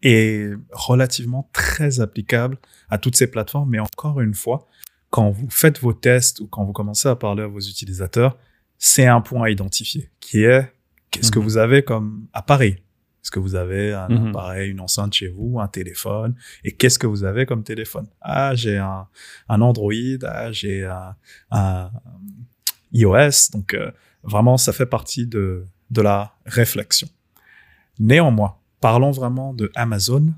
est 0.03 0.53
relativement 0.73 1.49
très 1.53 2.01
applicable 2.01 2.59
à 2.89 2.99
toutes 2.99 3.17
ces 3.17 3.27
plateformes. 3.27 3.71
Mais 3.71 3.79
encore 3.81 4.21
une 4.21 4.35
fois, 4.35 4.67
quand 5.11 5.31
vous 5.31 5.49
faites 5.51 5.79
vos 5.81 5.93
tests 5.93 6.41
ou 6.41 6.47
quand 6.47 6.65
vous 6.65 6.73
commencez 6.73 7.09
à 7.09 7.17
parler 7.17 7.43
à 7.43 7.47
vos 7.49 7.61
utilisateurs, 7.61 8.37
c'est 8.79 9.07
un 9.07 9.21
point 9.21 9.45
à 9.47 9.51
identifier, 9.51 10.11
qui 10.21 10.43
est 10.45 10.73
qu'est-ce 11.11 11.31
que 11.31 11.39
Mhm. 11.39 11.45
vous 11.45 11.57
avez 11.57 11.83
comme 11.83 12.27
appareil? 12.33 12.83
Est-ce 13.27 13.33
que 13.33 13.41
vous 13.41 13.57
avez 13.57 13.93
un 13.93 14.09
Mhm. 14.09 14.29
appareil, 14.29 14.71
une 14.71 14.79
enceinte 14.79 15.13
chez 15.13 15.27
vous, 15.27 15.59
un 15.59 15.67
téléphone? 15.67 16.37
Et 16.63 16.71
qu'est-ce 16.71 16.97
que 16.97 17.09
vous 17.09 17.25
avez 17.25 17.45
comme 17.45 17.65
téléphone? 17.65 18.07
Ah, 18.21 18.55
j'ai 18.55 18.77
un, 18.79 19.09
un 19.49 19.61
Android, 19.63 19.93
ah, 20.23 20.53
j'ai 20.53 20.85
un, 20.85 21.17
un 21.51 21.91
iOS. 22.93 23.51
Donc, 23.53 23.75
euh, 23.75 23.91
vraiment, 24.23 24.57
ça 24.59 24.73
fait 24.73 24.87
partie 24.87 25.27
de, 25.27 25.65
de 25.91 26.03
la 26.03 26.35
réflexion. 26.45 27.09
Néanmoins, 27.99 28.55
parlons 28.81 29.11
vraiment 29.11 29.53
de 29.55 29.73
Amazon. 29.75 30.33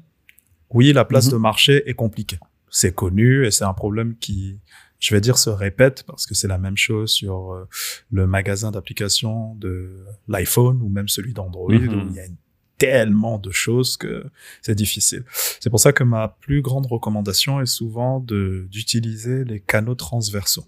Oui, 0.70 0.94
la 0.94 1.05
place 1.05 1.27
Mhm. 1.27 1.33
de 1.33 1.37
marché 1.37 1.90
est 1.90 1.94
compliquée. 1.94 2.38
C'est 2.70 2.94
connu 2.94 3.44
et 3.44 3.51
c'est 3.51 3.64
un 3.64 3.74
problème 3.74 4.16
qui, 4.16 4.61
je 4.98 5.14
vais 5.14 5.20
dire, 5.20 5.37
se 5.37 5.51
répète 5.51 6.05
parce 6.07 6.24
que 6.27 6.35
c'est 6.35 6.48
la 6.48 6.57
même 6.57 6.79
chose 6.79 7.11
sur 7.11 7.53
euh, 7.53 7.68
le 8.11 8.27
magasin 8.27 8.70
d'applications 8.70 9.55
de 9.57 10.07
l'iPhone 10.27 10.81
ou 10.81 10.88
même 10.88 11.09
celui 11.09 11.35
d'Android 11.35 11.70
Mhm. 11.74 11.88
où 11.94 12.09
il 12.09 12.14
y 12.16 12.20
a 12.20 12.24
une- 12.24 12.37
tellement 12.78 13.38
de 13.38 13.50
choses 13.50 13.96
que 13.96 14.24
c'est 14.62 14.74
difficile. 14.74 15.24
C'est 15.60 15.70
pour 15.70 15.80
ça 15.80 15.92
que 15.92 16.04
ma 16.04 16.28
plus 16.28 16.62
grande 16.62 16.86
recommandation 16.86 17.60
est 17.60 17.66
souvent 17.66 18.20
de 18.20 18.66
d'utiliser 18.70 19.44
les 19.44 19.60
canaux 19.60 19.94
transversaux. 19.96 20.64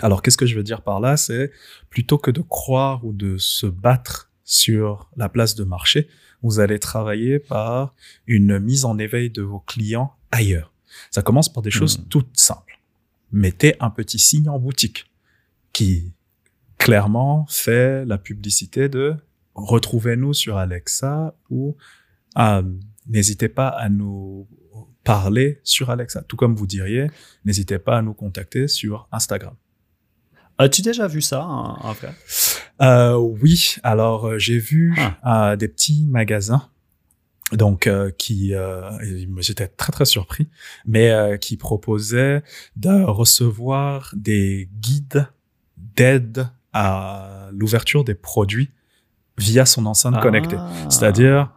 Alors, 0.00 0.22
qu'est-ce 0.22 0.36
que 0.38 0.46
je 0.46 0.54
veux 0.54 0.62
dire 0.62 0.82
par 0.82 1.00
là? 1.00 1.16
C'est 1.16 1.50
plutôt 1.90 2.18
que 2.18 2.30
de 2.30 2.40
croire 2.40 3.04
ou 3.04 3.12
de 3.12 3.36
se 3.38 3.66
battre 3.66 4.30
sur 4.44 5.10
la 5.16 5.28
place 5.28 5.54
de 5.54 5.64
marché, 5.64 6.08
vous 6.42 6.60
allez 6.60 6.78
travailler 6.78 7.38
par 7.38 7.94
une 8.26 8.58
mise 8.58 8.84
en 8.84 8.98
éveil 8.98 9.30
de 9.30 9.42
vos 9.42 9.60
clients 9.60 10.14
ailleurs. 10.30 10.72
Ça 11.10 11.22
commence 11.22 11.50
par 11.52 11.62
des 11.62 11.70
choses 11.70 11.98
Mhm. 11.98 12.04
toutes 12.08 12.38
simples. 12.40 12.78
Mettez 13.32 13.74
un 13.80 13.90
petit 13.90 14.18
signe 14.18 14.48
en 14.48 14.58
boutique 14.58 15.06
qui 15.72 16.12
clairement 16.78 17.46
fait 17.48 18.04
la 18.04 18.18
publicité 18.18 18.88
de 18.88 19.14
retrouvez-nous 19.54 20.34
sur 20.34 20.56
Alexa 20.56 21.34
ou 21.50 21.76
ah, 22.34 22.62
n'hésitez 23.06 23.48
pas 23.48 23.68
à 23.68 23.88
nous 23.88 24.48
parler 25.04 25.60
sur 25.64 25.90
Alexa. 25.90 26.22
Tout 26.22 26.36
comme 26.36 26.54
vous 26.54 26.66
diriez, 26.66 27.08
n'hésitez 27.44 27.78
pas 27.78 27.98
à 27.98 28.02
nous 28.02 28.14
contacter 28.14 28.68
sur 28.68 29.08
Instagram. 29.12 29.54
As-tu 30.58 30.82
déjà 30.82 31.08
vu 31.08 31.20
ça 31.20 31.44
en, 31.44 31.78
en 31.80 31.92
vrai? 31.92 32.14
Euh, 32.80 33.16
oui, 33.16 33.76
alors 33.82 34.26
euh, 34.28 34.38
j'ai 34.38 34.58
vu 34.58 34.94
Ah. 35.24 35.50
euh, 35.52 35.56
des 35.56 35.68
petits 35.68 36.06
magasins 36.08 36.68
donc 37.52 37.86
euh, 37.86 38.10
qui 38.10 38.54
euh, 38.54 38.90
j'étais 39.38 39.68
très 39.68 39.92
très 39.92 40.06
surpris 40.06 40.48
mais 40.86 41.10
euh, 41.10 41.36
qui 41.36 41.58
proposaient 41.58 42.42
de 42.76 43.02
recevoir 43.02 44.14
des 44.16 44.70
guides 44.80 45.26
d'aide 45.76 46.48
à 46.72 47.50
l'ouverture 47.52 48.04
des 48.04 48.14
produits 48.14 48.70
via 49.38 49.66
son 49.66 49.86
enceinte 49.86 50.20
connectée. 50.20 50.56
Ah. 50.58 50.70
C'est-à-dire, 50.88 51.50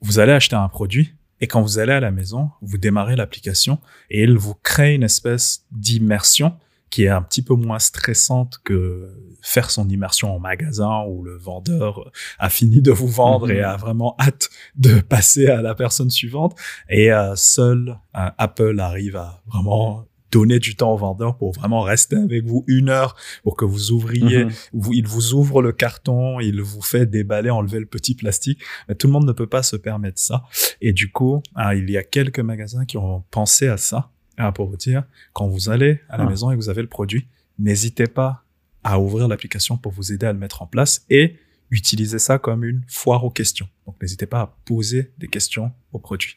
vous 0.00 0.18
allez 0.18 0.32
acheter 0.32 0.56
un 0.56 0.68
produit 0.68 1.14
et 1.40 1.46
quand 1.46 1.62
vous 1.62 1.78
allez 1.78 1.92
à 1.92 2.00
la 2.00 2.10
maison, 2.10 2.50
vous 2.62 2.78
démarrez 2.78 3.16
l'application 3.16 3.78
et 4.10 4.22
il 4.22 4.36
vous 4.36 4.54
crée 4.54 4.94
une 4.94 5.04
espèce 5.04 5.64
d'immersion 5.70 6.56
qui 6.90 7.04
est 7.04 7.08
un 7.08 7.22
petit 7.22 7.42
peu 7.42 7.54
moins 7.54 7.78
stressante 7.78 8.58
que 8.64 9.10
faire 9.42 9.70
son 9.70 9.88
immersion 9.88 10.34
en 10.34 10.40
magasin 10.40 11.04
où 11.06 11.22
le 11.22 11.36
vendeur 11.36 12.10
a 12.38 12.48
fini 12.48 12.82
de 12.82 12.90
vous 12.90 13.08
vendre 13.08 13.50
et 13.50 13.62
a 13.62 13.76
vraiment 13.76 14.16
hâte 14.18 14.48
de 14.76 15.00
passer 15.00 15.46
à 15.48 15.62
la 15.62 15.74
personne 15.74 16.10
suivante. 16.10 16.58
Et 16.88 17.12
euh, 17.12 17.36
seul 17.36 17.98
euh, 18.16 18.30
Apple 18.38 18.80
arrive 18.80 19.16
à 19.16 19.42
vraiment 19.46 20.07
donner 20.30 20.58
du 20.58 20.76
temps 20.76 20.92
au 20.92 20.96
vendeur 20.96 21.36
pour 21.38 21.52
vraiment 21.52 21.80
rester 21.80 22.16
avec 22.16 22.44
vous 22.44 22.64
une 22.66 22.88
heure 22.90 23.16
pour 23.42 23.56
que 23.56 23.64
vous 23.64 23.92
ouvriez 23.92 24.44
Mhm. 24.44 24.52
vous- 24.74 24.92
il 24.92 25.06
vous 25.06 25.32
ouvre 25.34 25.62
le 25.62 25.72
carton, 25.72 26.38
il 26.40 26.60
vous 26.60 26.82
fait 26.82 27.06
déballer, 27.06 27.50
enlever 27.50 27.80
le 27.80 27.86
petit 27.86 28.14
plastique. 28.14 28.60
Mais 28.88 28.94
tout 28.94 29.06
le 29.06 29.12
monde 29.14 29.26
ne 29.26 29.32
peut 29.32 29.46
pas 29.46 29.62
se 29.62 29.76
permettre 29.76 30.18
ça. 30.20 30.44
Et 30.80 30.92
du 30.92 31.10
coup, 31.10 31.42
ah, 31.54 31.74
il 31.74 31.88
y 31.90 31.96
a 31.96 32.02
quelques 32.02 32.40
magasins 32.40 32.84
qui 32.84 32.96
ont 32.98 33.24
pensé 33.30 33.68
à 33.68 33.76
ça 33.78 34.10
ah, 34.36 34.52
pour 34.52 34.68
vous 34.68 34.76
dire, 34.76 35.04
quand 35.32 35.48
vous 35.48 35.68
allez 35.70 36.00
à 36.08 36.16
la 36.18 36.24
Ah. 36.24 36.28
maison 36.28 36.50
et 36.50 36.54
que 36.56 36.60
vous 36.60 36.68
avez 36.68 36.82
le 36.82 36.88
produit, 36.88 37.26
n'hésitez 37.58 38.06
pas 38.06 38.44
à 38.84 39.00
ouvrir 39.00 39.26
l'application 39.28 39.76
pour 39.76 39.92
vous 39.92 40.12
aider 40.12 40.26
à 40.26 40.32
le 40.32 40.38
mettre 40.38 40.62
en 40.62 40.66
place 40.66 41.04
et 41.10 41.36
utilisez 41.70 42.18
ça 42.18 42.38
comme 42.38 42.64
une 42.64 42.82
foire 42.86 43.24
aux 43.24 43.30
questions. 43.30 43.68
Donc, 43.86 43.96
n'hésitez 44.00 44.26
pas 44.26 44.40
à 44.40 44.56
poser 44.64 45.10
des 45.18 45.26
questions 45.28 45.72
au 45.92 45.98
produit. 45.98 46.36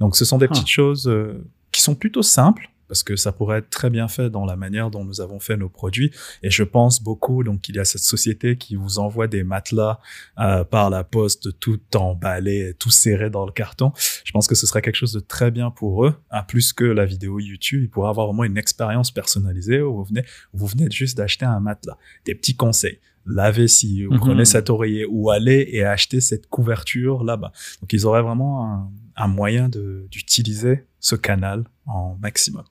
Donc, 0.00 0.16
ce 0.16 0.24
sont 0.24 0.38
des 0.38 0.46
Ah. 0.46 0.48
petites 0.48 0.68
choses 0.68 1.08
euh, 1.08 1.44
qui 1.72 1.80
sont 1.82 1.94
plutôt 1.94 2.22
simples 2.22 2.68
parce 2.90 3.04
que 3.04 3.14
ça 3.14 3.30
pourrait 3.30 3.58
être 3.58 3.70
très 3.70 3.88
bien 3.88 4.08
fait 4.08 4.30
dans 4.30 4.44
la 4.44 4.56
manière 4.56 4.90
dont 4.90 5.04
nous 5.04 5.20
avons 5.20 5.38
fait 5.38 5.56
nos 5.56 5.68
produits. 5.68 6.10
Et 6.42 6.50
je 6.50 6.64
pense 6.64 7.00
beaucoup, 7.00 7.44
donc 7.44 7.68
il 7.68 7.76
y 7.76 7.78
a 7.78 7.84
cette 7.84 8.02
société 8.02 8.56
qui 8.56 8.74
vous 8.74 8.98
envoie 8.98 9.28
des 9.28 9.44
matelas 9.44 10.00
euh, 10.40 10.64
par 10.64 10.90
la 10.90 11.04
poste, 11.04 11.56
tout 11.60 11.78
emballé, 11.94 12.74
tout 12.80 12.90
serré 12.90 13.30
dans 13.30 13.46
le 13.46 13.52
carton. 13.52 13.92
Je 14.24 14.32
pense 14.32 14.48
que 14.48 14.56
ce 14.56 14.66
serait 14.66 14.82
quelque 14.82 14.96
chose 14.96 15.12
de 15.12 15.20
très 15.20 15.52
bien 15.52 15.70
pour 15.70 16.04
eux, 16.04 16.14
hein, 16.32 16.42
plus 16.42 16.72
que 16.72 16.84
la 16.84 17.04
vidéo 17.06 17.38
YouTube. 17.38 17.82
Ils 17.84 17.88
pourraient 17.88 18.08
avoir 18.10 18.26
vraiment 18.26 18.42
une 18.42 18.58
expérience 18.58 19.12
personnalisée 19.12 19.80
où 19.80 19.94
vous 19.98 20.04
venez, 20.04 20.24
vous 20.52 20.66
venez 20.66 20.90
juste 20.90 21.16
d'acheter 21.16 21.44
un 21.44 21.60
matelas. 21.60 21.96
Des 22.24 22.34
petits 22.34 22.56
conseils. 22.56 22.98
Lavez 23.26 23.68
si 23.68 24.04
vous 24.04 24.14
Mhm. 24.14 24.18
prenez 24.20 24.44
cet 24.44 24.68
oreiller 24.70 25.06
ou 25.08 25.30
allez 25.30 25.68
et 25.70 25.84
achetez 25.84 26.20
cette 26.20 26.48
couverture 26.48 27.22
là-bas. 27.22 27.52
Donc 27.82 27.92
ils 27.92 28.04
auraient 28.06 28.22
vraiment 28.22 28.64
un, 28.66 28.90
un 29.14 29.28
moyen 29.28 29.68
d'utiliser 29.68 30.84
ce 30.98 31.14
canal 31.16 31.64
en 31.86 32.16
maximum. 32.20 32.64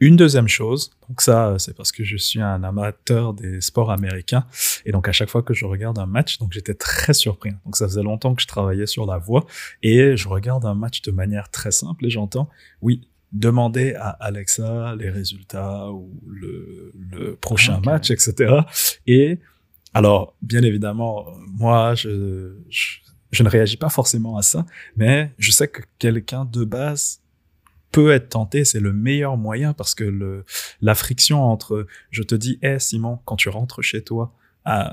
Une 0.00 0.16
deuxième 0.16 0.48
chose, 0.48 0.90
donc 1.08 1.20
ça 1.20 1.54
c'est 1.58 1.76
parce 1.76 1.92
que 1.92 2.02
je 2.02 2.16
suis 2.16 2.40
un 2.40 2.64
amateur 2.64 3.34
des 3.34 3.60
sports 3.60 3.92
américains 3.92 4.44
et 4.84 4.90
donc 4.90 5.06
à 5.06 5.12
chaque 5.12 5.28
fois 5.30 5.42
que 5.42 5.54
je 5.54 5.64
regarde 5.64 5.96
un 5.98 6.06
match, 6.06 6.38
donc 6.38 6.52
j'étais 6.52 6.74
très 6.74 7.14
surpris. 7.14 7.52
Donc 7.64 7.76
ça 7.76 7.86
faisait 7.86 8.02
longtemps 8.02 8.34
que 8.34 8.42
je 8.42 8.48
travaillais 8.48 8.86
sur 8.86 9.06
la 9.06 9.18
voix 9.18 9.46
et 9.82 10.16
je 10.16 10.26
regarde 10.28 10.64
un 10.64 10.74
match 10.74 11.02
de 11.02 11.12
manière 11.12 11.50
très 11.50 11.70
simple 11.70 12.04
et 12.06 12.10
j'entends 12.10 12.48
oui 12.80 13.06
demander 13.30 13.94
à 13.94 14.08
Alexa 14.10 14.96
les 14.96 15.08
résultats 15.08 15.88
ou 15.92 16.10
le, 16.26 16.92
le 16.98 17.36
prochain 17.36 17.78
Ok. 17.78 17.84
match, 17.86 18.10
etc. 18.10 18.54
Et 19.06 19.38
alors 19.94 20.34
bien 20.42 20.62
évidemment 20.62 21.26
moi 21.46 21.94
je, 21.94 22.56
je 22.70 22.96
je 23.30 23.42
ne 23.44 23.48
réagis 23.48 23.78
pas 23.78 23.88
forcément 23.88 24.36
à 24.36 24.42
ça, 24.42 24.66
mais 24.94 25.30
je 25.38 25.52
sais 25.52 25.66
que 25.66 25.80
quelqu'un 25.98 26.44
de 26.44 26.64
base 26.66 27.21
peut 27.92 28.10
être 28.10 28.30
tenté, 28.30 28.64
c'est 28.64 28.80
le 28.80 28.92
meilleur 28.92 29.36
moyen 29.36 29.74
parce 29.74 29.94
que 29.94 30.04
le, 30.04 30.44
la 30.80 30.94
friction 30.94 31.42
entre 31.42 31.86
je 32.10 32.22
te 32.22 32.34
dis, 32.34 32.58
hé 32.62 32.78
Simon, 32.78 33.20
quand 33.24 33.36
tu 33.36 33.48
rentres 33.50 33.82
chez 33.82 34.02
toi, 34.02 34.34
euh, 34.66 34.84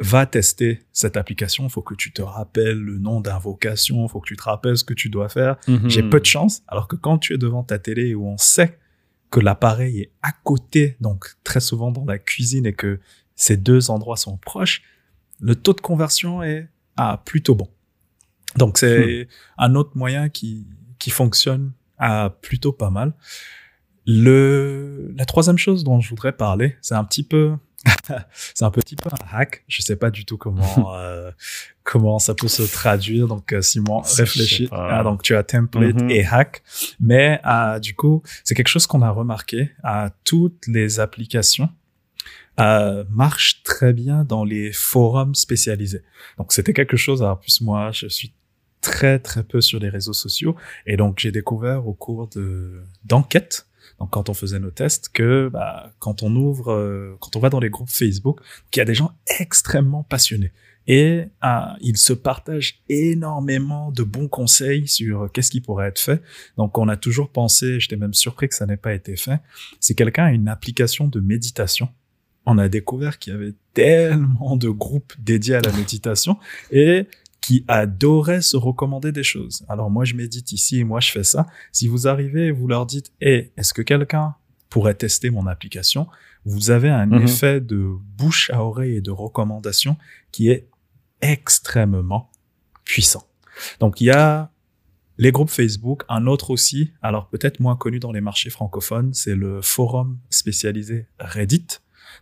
va 0.00 0.26
tester 0.26 0.84
cette 0.92 1.16
application, 1.16 1.64
il 1.64 1.70
faut 1.70 1.82
que 1.82 1.94
tu 1.94 2.12
te 2.12 2.22
rappelles 2.22 2.78
le 2.78 2.98
nom 2.98 3.20
d'invocation, 3.20 4.06
il 4.06 4.08
faut 4.08 4.20
que 4.20 4.28
tu 4.28 4.36
te 4.36 4.42
rappelles 4.42 4.78
ce 4.78 4.84
que 4.84 4.94
tu 4.94 5.10
dois 5.10 5.28
faire. 5.28 5.56
Mhm. 5.66 5.90
J'ai 5.90 6.02
peu 6.02 6.20
de 6.20 6.26
chance, 6.26 6.62
alors 6.68 6.88
que 6.88 6.96
quand 6.96 7.18
tu 7.18 7.34
es 7.34 7.38
devant 7.38 7.64
ta 7.64 7.78
télé 7.78 8.14
où 8.14 8.26
on 8.26 8.38
sait 8.38 8.78
que 9.30 9.40
l'appareil 9.40 10.00
est 10.00 10.12
à 10.22 10.32
côté, 10.32 10.96
donc 11.00 11.34
très 11.44 11.60
souvent 11.60 11.90
dans 11.90 12.04
la 12.04 12.18
cuisine 12.18 12.64
et 12.64 12.72
que 12.72 13.00
ces 13.34 13.56
deux 13.56 13.90
endroits 13.90 14.16
sont 14.16 14.38
proches, 14.38 14.82
le 15.40 15.54
taux 15.54 15.74
de 15.74 15.80
conversion 15.80 16.42
est 16.42 16.68
ah, 16.96 17.22
plutôt 17.24 17.54
bon. 17.54 17.68
Donc 18.56 18.78
c'est 18.78 19.28
un 19.58 19.74
autre 19.74 19.92
moyen 19.94 20.28
qui, 20.28 20.66
qui 20.98 21.10
fonctionne 21.10 21.72
ah, 21.98 22.34
plutôt 22.42 22.72
pas 22.72 22.90
mal. 22.90 23.12
Le, 24.06 25.12
la 25.16 25.24
troisième 25.26 25.58
chose 25.58 25.84
dont 25.84 26.00
je 26.00 26.08
voudrais 26.08 26.32
parler, 26.32 26.76
c'est 26.80 26.94
un 26.94 27.04
petit 27.04 27.22
peu, 27.22 27.52
c'est 28.54 28.64
un 28.64 28.70
petit 28.70 28.96
peu 28.96 29.10
un 29.10 29.36
hack. 29.38 29.64
Je 29.68 29.82
sais 29.82 29.96
pas 29.96 30.10
du 30.10 30.24
tout 30.24 30.38
comment, 30.38 30.94
euh, 30.96 31.30
comment 31.84 32.18
ça 32.18 32.34
peut 32.34 32.48
se 32.48 32.62
traduire. 32.62 33.28
Donc, 33.28 33.52
euh, 33.52 33.60
Simon, 33.60 34.00
réfléchis. 34.00 34.68
Ah, 34.72 35.02
donc, 35.02 35.22
tu 35.22 35.36
as 35.36 35.42
template 35.42 36.00
Mhm. 36.00 36.10
et 36.10 36.24
hack. 36.24 36.62
Mais, 37.00 37.38
ah, 37.42 37.78
du 37.80 37.94
coup, 37.94 38.22
c'est 38.44 38.54
quelque 38.54 38.68
chose 38.68 38.86
qu'on 38.86 39.02
a 39.02 39.10
remarqué 39.10 39.72
à 39.82 40.10
toutes 40.24 40.66
les 40.68 41.00
applications. 41.00 41.68
euh, 42.60 43.04
marche 43.08 43.62
très 43.62 43.92
bien 43.92 44.24
dans 44.24 44.42
les 44.42 44.72
forums 44.72 45.36
spécialisés. 45.36 46.02
Donc 46.38 46.52
c'était 46.52 46.72
quelque 46.72 46.96
chose, 46.96 47.22
alors 47.22 47.38
plus 47.38 47.60
moi, 47.60 47.92
je 47.92 48.08
suis 48.08 48.32
très 48.80 49.18
très 49.18 49.44
peu 49.44 49.60
sur 49.60 49.80
les 49.80 49.88
réseaux 49.88 50.12
sociaux. 50.12 50.56
Et 50.86 50.96
donc 50.96 51.18
j'ai 51.18 51.32
découvert 51.32 51.86
au 51.86 51.94
cours 51.94 52.28
de 52.28 52.82
d'enquêtes 53.04 53.68
donc 53.98 54.10
quand 54.10 54.28
on 54.28 54.34
faisait 54.34 54.60
nos 54.60 54.70
tests 54.70 55.08
que 55.08 55.48
bah, 55.48 55.92
quand 55.98 56.22
on 56.22 56.34
ouvre 56.36 56.72
euh, 56.72 57.16
quand 57.20 57.36
on 57.36 57.40
va 57.40 57.50
dans 57.50 57.60
les 57.60 57.70
groupes 57.70 57.90
Facebook 57.90 58.40
qu'il 58.70 58.80
y 58.80 58.82
a 58.82 58.84
des 58.84 58.94
gens 58.94 59.12
extrêmement 59.40 60.04
passionnés. 60.04 60.52
Et 60.86 61.24
euh, 61.44 61.48
ils 61.82 61.98
se 61.98 62.14
partagent 62.14 62.82
énormément 62.88 63.92
de 63.92 64.02
bons 64.02 64.28
conseils 64.28 64.88
sur 64.88 65.30
qu'est-ce 65.32 65.50
qui 65.50 65.60
pourrait 65.60 65.88
être 65.88 65.98
fait. 65.98 66.22
Donc 66.56 66.78
on 66.78 66.88
a 66.88 66.96
toujours 66.96 67.30
pensé 67.30 67.80
j'étais 67.80 67.96
même 67.96 68.14
surpris 68.14 68.48
que 68.48 68.54
ça 68.54 68.66
n'ait 68.66 68.76
pas 68.76 68.94
été 68.94 69.16
fait. 69.16 69.40
Si 69.80 69.94
quelqu'un 69.94 70.26
a 70.26 70.32
une 70.32 70.48
application 70.48 71.08
de 71.08 71.20
méditation. 71.20 71.88
On 72.50 72.56
a 72.56 72.70
découvert 72.70 73.18
qu'il 73.18 73.34
y 73.34 73.36
avait 73.36 73.52
tellement 73.74 74.56
de 74.56 74.70
groupes 74.70 75.12
dédiés 75.18 75.56
à 75.56 75.60
la 75.60 75.70
méditation. 75.72 76.38
Et 76.70 77.06
qui 77.48 77.64
adoraient 77.66 78.42
se 78.42 78.58
recommander 78.58 79.10
des 79.10 79.22
choses. 79.22 79.64
Alors 79.70 79.88
moi, 79.90 80.04
je 80.04 80.14
médite 80.14 80.52
ici 80.52 80.80
et 80.80 80.84
moi, 80.84 81.00
je 81.00 81.10
fais 81.10 81.24
ça. 81.24 81.46
Si 81.72 81.88
vous 81.88 82.06
arrivez 82.06 82.48
et 82.48 82.50
vous 82.50 82.68
leur 82.68 82.84
dites, 82.84 83.10
hey, 83.22 83.52
est-ce 83.56 83.72
que 83.72 83.80
quelqu'un 83.80 84.34
pourrait 84.68 84.92
tester 84.94 85.30
mon 85.30 85.46
application? 85.46 86.08
Vous 86.44 86.70
avez 86.70 86.90
un 86.90 87.06
Mhm. 87.06 87.22
effet 87.22 87.60
de 87.62 87.80
bouche 88.18 88.50
à 88.50 88.62
oreille 88.62 88.96
et 88.96 89.00
de 89.00 89.10
recommandation 89.10 89.96
qui 90.30 90.50
est 90.50 90.68
extrêmement 91.22 92.30
puissant. 92.84 93.24
Donc 93.80 94.02
il 94.02 94.04
y 94.04 94.10
a 94.10 94.50
les 95.16 95.32
groupes 95.32 95.48
Facebook, 95.50 96.02
un 96.10 96.26
autre 96.26 96.50
aussi, 96.50 96.92
alors 97.00 97.28
peut-être 97.30 97.60
moins 97.60 97.76
connu 97.76 97.98
dans 97.98 98.12
les 98.12 98.20
marchés 98.20 98.50
francophones, 98.50 99.14
c'est 99.14 99.34
le 99.34 99.62
forum 99.62 100.18
spécialisé 100.28 101.06
Reddit. 101.18 101.66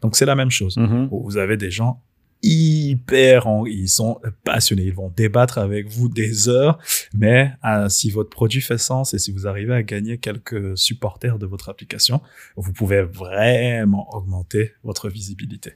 Donc 0.03 0.15
c'est 0.17 0.25
la 0.27 0.37
même 0.37 0.51
chose. 0.51 0.77
Où 1.11 1.25
vous 1.25 1.37
avez 1.37 1.57
des 1.57 1.73
gens 1.73 2.01
hyper, 2.43 3.47
en- 3.47 3.67
ils 3.67 3.89
sont 3.89 4.21
passionnés, 4.45 4.85
ils 4.85 4.95
vont 4.95 5.13
débattre 5.17 5.59
avec 5.59 5.89
vous 5.89 6.09
des 6.09 6.49
heures, 6.49 6.79
mais 7.15 7.53
euh, 7.65 7.89
si 7.89 8.11
votre 8.11 8.31
produit 8.31 8.61
fait 8.61 8.79
sens 8.79 9.15
et 9.15 9.19
si 9.19 9.33
vous 9.33 9.47
arrivez 9.47 9.75
à 9.75 9.83
gagner 9.83 10.19
quelques 10.19 10.77
supporters 10.79 11.39
de 11.39 11.47
votre 11.47 11.69
application, 11.69 12.21
vous 12.57 12.73
pouvez 12.73 13.03
vraiment 13.03 14.09
augmenter 14.15 14.73
votre 14.85 15.09
visibilité. 15.09 15.73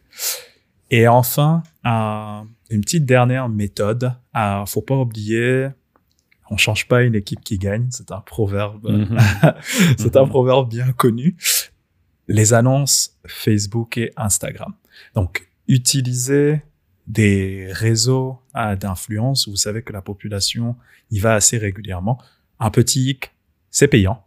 Et 0.91 1.07
enfin, 1.09 1.63
euh, 1.87 2.41
une 2.71 2.81
petite 2.81 3.05
dernière 3.07 3.49
méthode, 3.49 4.13
euh, 4.37 4.67
faut 4.67 4.83
pas 4.83 4.97
oublier, 4.97 5.69
on 6.51 6.57
change 6.57 6.89
pas 6.89 7.03
une 7.03 7.15
équipe 7.15 7.45
qui 7.45 7.59
gagne, 7.59 7.87
c'est 7.91 8.11
un 8.11 8.21
proverbe 8.21 8.89
Mhm. 8.91 9.17
c'est 9.99 10.17
un 10.17 10.25
Mhm. 10.25 10.29
proverbe 10.29 10.69
bien 10.69 10.91
connu. 10.93 11.37
Les 12.29 12.53
annonces 12.55 13.17
Facebook 13.27 13.99
et 13.99 14.13
Instagram. 14.17 14.75
Donc, 15.15 15.49
utilisez 15.75 16.63
des 17.07 17.69
réseaux 17.73 18.39
ah, 18.55 18.77
d'influence 18.77 19.49
vous 19.49 19.57
savez 19.57 19.83
que 19.83 19.93
la 19.93 20.03
population 20.03 20.77
y 21.11 21.19
va 21.19 21.35
assez 21.35 21.59
régulièrement. 21.59 22.19
Un 22.61 22.71
petit 22.71 23.01
hic, 23.11 23.33
c'est 23.71 23.89
payant, 23.89 24.25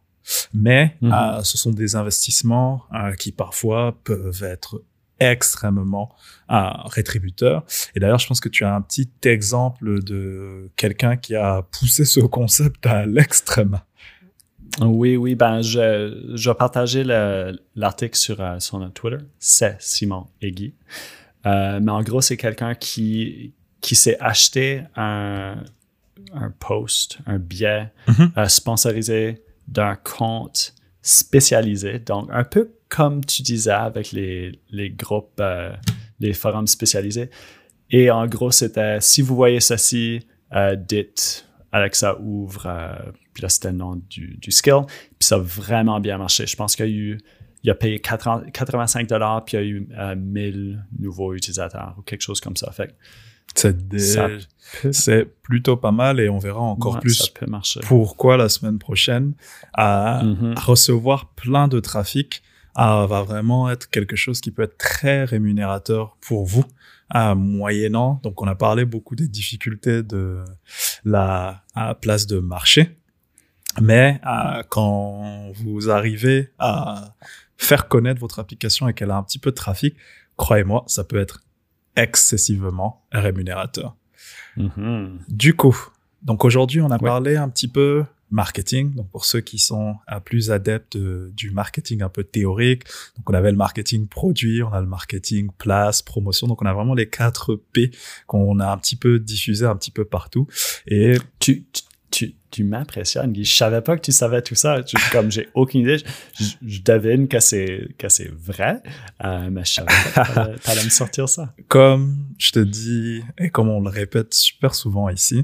mais 0.54 0.96
Mhm. 1.02 1.14
euh, 1.14 1.44
ce 1.44 1.58
sont 1.58 1.72
des 1.72 1.96
investissements 1.96 2.84
euh, 2.94 3.14
qui 3.14 3.32
parfois 3.32 3.98
peuvent 4.04 4.44
être 4.44 4.84
extrêmement 5.20 6.14
euh, 6.52 6.70
rétributeurs. 6.86 7.64
Et 7.96 8.00
d'ailleurs, 8.00 8.20
je 8.20 8.28
pense 8.28 8.40
que 8.42 8.50
tu 8.50 8.66
as 8.66 8.74
un 8.76 8.82
petit 8.82 9.10
exemple 9.24 10.04
de 10.04 10.70
quelqu'un 10.76 11.16
qui 11.16 11.36
a 11.36 11.62
poussé 11.62 12.04
ce 12.06 12.20
concept 12.22 12.86
à 12.86 13.06
l'extrême. 13.06 13.80
Oui, 14.82 15.16
oui, 15.16 15.36
ben 15.36 15.62
je, 15.62 16.32
je 16.36 16.50
vais 16.50 16.56
partager 16.56 17.04
le- 17.06 17.58
l'article 17.76 18.18
sur, 18.18 18.42
euh, 18.42 18.60
sur 18.60 18.80
notre 18.80 18.94
Twitter. 18.94 19.24
C'est 19.40 19.78
Simon 19.80 20.26
Egui. 20.42 20.74
Euh, 21.46 21.80
mais 21.82 21.92
en 21.92 22.02
gros, 22.04 22.22
c'est 22.22 22.38
quelqu'un 22.38 22.74
qui, 22.76 23.54
qui 23.82 23.96
s'est 23.96 24.18
acheté 24.20 24.84
un, 24.96 25.56
un 26.34 26.50
post, 26.60 27.18
un 27.26 27.38
billet 27.40 27.92
Mhm. 28.08 28.32
euh, 28.38 28.48
sponsorisé 28.48 29.42
d'un 29.68 29.96
compte 29.96 30.74
spécialisé. 31.02 32.00
Donc, 32.00 32.30
un 32.32 32.44
peu 32.44 32.72
comme 32.90 33.24
tu 33.26 33.42
disais 33.42 33.72
avec 33.72 34.12
les, 34.12 34.60
les 34.70 34.90
groupes, 34.92 35.40
euh, 35.40 35.74
les 36.20 36.34
forums 36.34 36.68
spécialisés. 36.68 37.30
Et 37.90 38.10
en 38.12 38.26
gros, 38.28 38.52
c'était 38.52 39.00
si 39.02 39.22
vous 39.22 39.36
voyez 39.36 39.60
ceci, 39.60 40.26
dites 40.78 41.48
Alexa 41.72 42.20
ouvre, 42.20 42.68
puis 43.34 43.42
là 43.42 43.50
c'était 43.50 43.72
le 43.72 43.78
nom 43.78 43.96
du, 44.10 44.38
du 44.40 44.52
skill. 44.52 44.82
Puis 44.88 45.28
ça 45.28 45.36
a 45.36 45.40
vraiment 45.40 46.00
bien 46.00 46.18
marché. 46.20 46.46
Je 46.46 46.56
pense 46.56 46.76
qu'il 46.76 46.86
y 46.86 46.90
a 46.90 46.92
eu, 46.92 47.18
il 47.64 47.70
a 47.72 47.76
payé 47.76 48.00
80 48.00 48.46
85 48.54 49.08
dollars, 49.08 49.44
puis 49.46 49.58
il 49.58 49.60
y 49.60 49.64
a 49.64 49.66
eu 49.66 49.88
euh, 49.98 50.16
1000 50.16 50.84
nouveaux 51.00 51.34
utilisateurs 51.34 51.96
ou 51.98 52.02
quelque 52.02 52.22
chose 52.22 52.42
comme 52.42 52.58
ça. 52.58 52.72
Fait 52.72 52.96
C'est 54.92 55.26
plutôt 55.44 55.78
pas 55.78 55.92
mal 55.92 56.20
et 56.20 56.28
on 56.30 56.40
verra 56.40 56.62
encore 56.62 56.96
ouais, 56.96 57.00
plus 57.02 57.30
pourquoi 57.84 58.36
la 58.38 58.50
semaine 58.50 58.80
prochaine 58.80 59.34
à 59.74 60.22
Mhm. 60.24 60.56
recevoir 60.58 61.30
plein 61.36 61.68
de 61.68 61.80
trafic 61.80 62.42
va 62.76 63.22
vraiment 63.22 63.70
être 63.70 63.90
quelque 63.90 64.16
chose 64.16 64.42
qui 64.42 64.50
peut 64.50 64.64
être 64.64 64.78
très 64.78 65.24
rémunérateur 65.26 66.18
pour 66.22 66.46
vous 66.46 66.66
à 67.10 67.36
moyennant. 67.36 68.20
Donc, 68.24 68.42
on 68.42 68.48
a 68.48 68.56
parlé 68.56 68.86
beaucoup 68.86 69.16
des 69.16 69.28
difficultés 69.28 70.02
de 70.02 70.44
la 71.06 71.62
à 71.76 71.94
place 71.94 72.26
de 72.26 72.40
marché, 72.40 72.98
mais 73.80 74.20
quand 74.70 75.52
vous 75.54 75.92
arrivez 75.92 76.52
à 76.58 77.14
faire 77.64 77.88
connaître 77.88 78.20
votre 78.20 78.40
application 78.40 78.88
et 78.88 78.94
qu'elle 78.94 79.12
a 79.12 79.18
un 79.18 79.24
petit 79.24 79.40
peu 79.40 79.52
de 79.52 79.56
trafic, 79.56 79.96
croyez-moi, 80.38 80.84
ça 80.88 81.04
peut 81.04 81.20
être 81.20 81.42
excessivement 81.96 83.04
rémunérateur. 83.12 83.96
Mhm. 84.58 85.20
Du 85.30 85.56
coup, 85.56 85.78
donc 86.22 86.46
aujourd'hui, 86.46 86.82
on 86.82 86.90
a 86.92 86.96
Ouais. 86.96 87.00
parlé 87.10 87.36
un 87.36 87.50
petit 87.50 87.68
peu 87.68 88.06
marketing. 88.32 88.96
Donc 88.96 89.10
pour 89.12 89.26
ceux 89.26 89.42
qui 89.42 89.60
sont 89.60 89.96
plus 90.26 90.50
adeptes 90.50 90.96
euh, 90.96 91.30
du 91.36 91.52
marketing 91.52 92.02
un 92.02 92.10
peu 92.10 92.24
théorique, 92.24 92.84
donc 93.16 93.30
on 93.30 93.34
avait 93.36 93.52
le 93.52 93.58
marketing 93.58 94.08
produit, 94.08 94.64
on 94.64 94.74
a 94.74 94.82
le 94.82 94.88
marketing 94.88 95.52
place, 95.58 96.02
promotion. 96.02 96.48
Donc 96.48 96.62
on 96.64 96.66
a 96.66 96.74
vraiment 96.74 96.96
les 96.96 97.08
quatre 97.08 97.56
P 97.74 97.92
qu'on 98.26 98.60
a 98.60 98.72
un 98.72 98.78
petit 98.80 98.96
peu 98.96 99.20
diffusé 99.20 99.66
un 99.68 99.76
petit 99.76 99.92
peu 99.92 100.04
partout. 100.06 100.48
Et 100.88 101.18
Tu, 101.40 101.66
tu, 101.72 101.84
tu, 102.14 102.36
tu 102.52 102.64
m'impressionnes. 102.64 103.36
Je 103.36 103.44
savais 103.56 103.82
pas 103.82 103.96
que 103.98 104.02
tu 104.02 104.12
savais 104.12 104.42
tout 104.44 104.54
ça. 104.56 104.82
Je- 104.82 105.12
comme 105.12 105.32
j'ai 105.32 105.50
aucune 105.56 105.82
idée, 105.82 105.98
je, 106.40 106.80
devine 106.82 107.28
que 107.28 107.40
c'est, 107.40 107.88
que 107.98 108.08
c'est 108.08 108.32
vrai, 108.32 108.82
euh, 109.24 109.50
mais 109.52 109.66
je 109.66 109.74
savais 109.74 109.88
pas 110.14 110.24
que 110.26 110.60
t'allais 110.60 110.84
me 110.84 110.90
sortir 110.90 111.28
ça. 111.28 111.54
comme 111.68 112.16
je 112.38 112.52
te 112.52 112.60
dis 112.60 113.24
et 113.40 113.50
comme 113.50 113.70
on 113.70 113.82
le 113.82 113.90
répète 113.90 114.34
super 114.34 114.76
souvent 114.76 115.10
ici, 115.10 115.44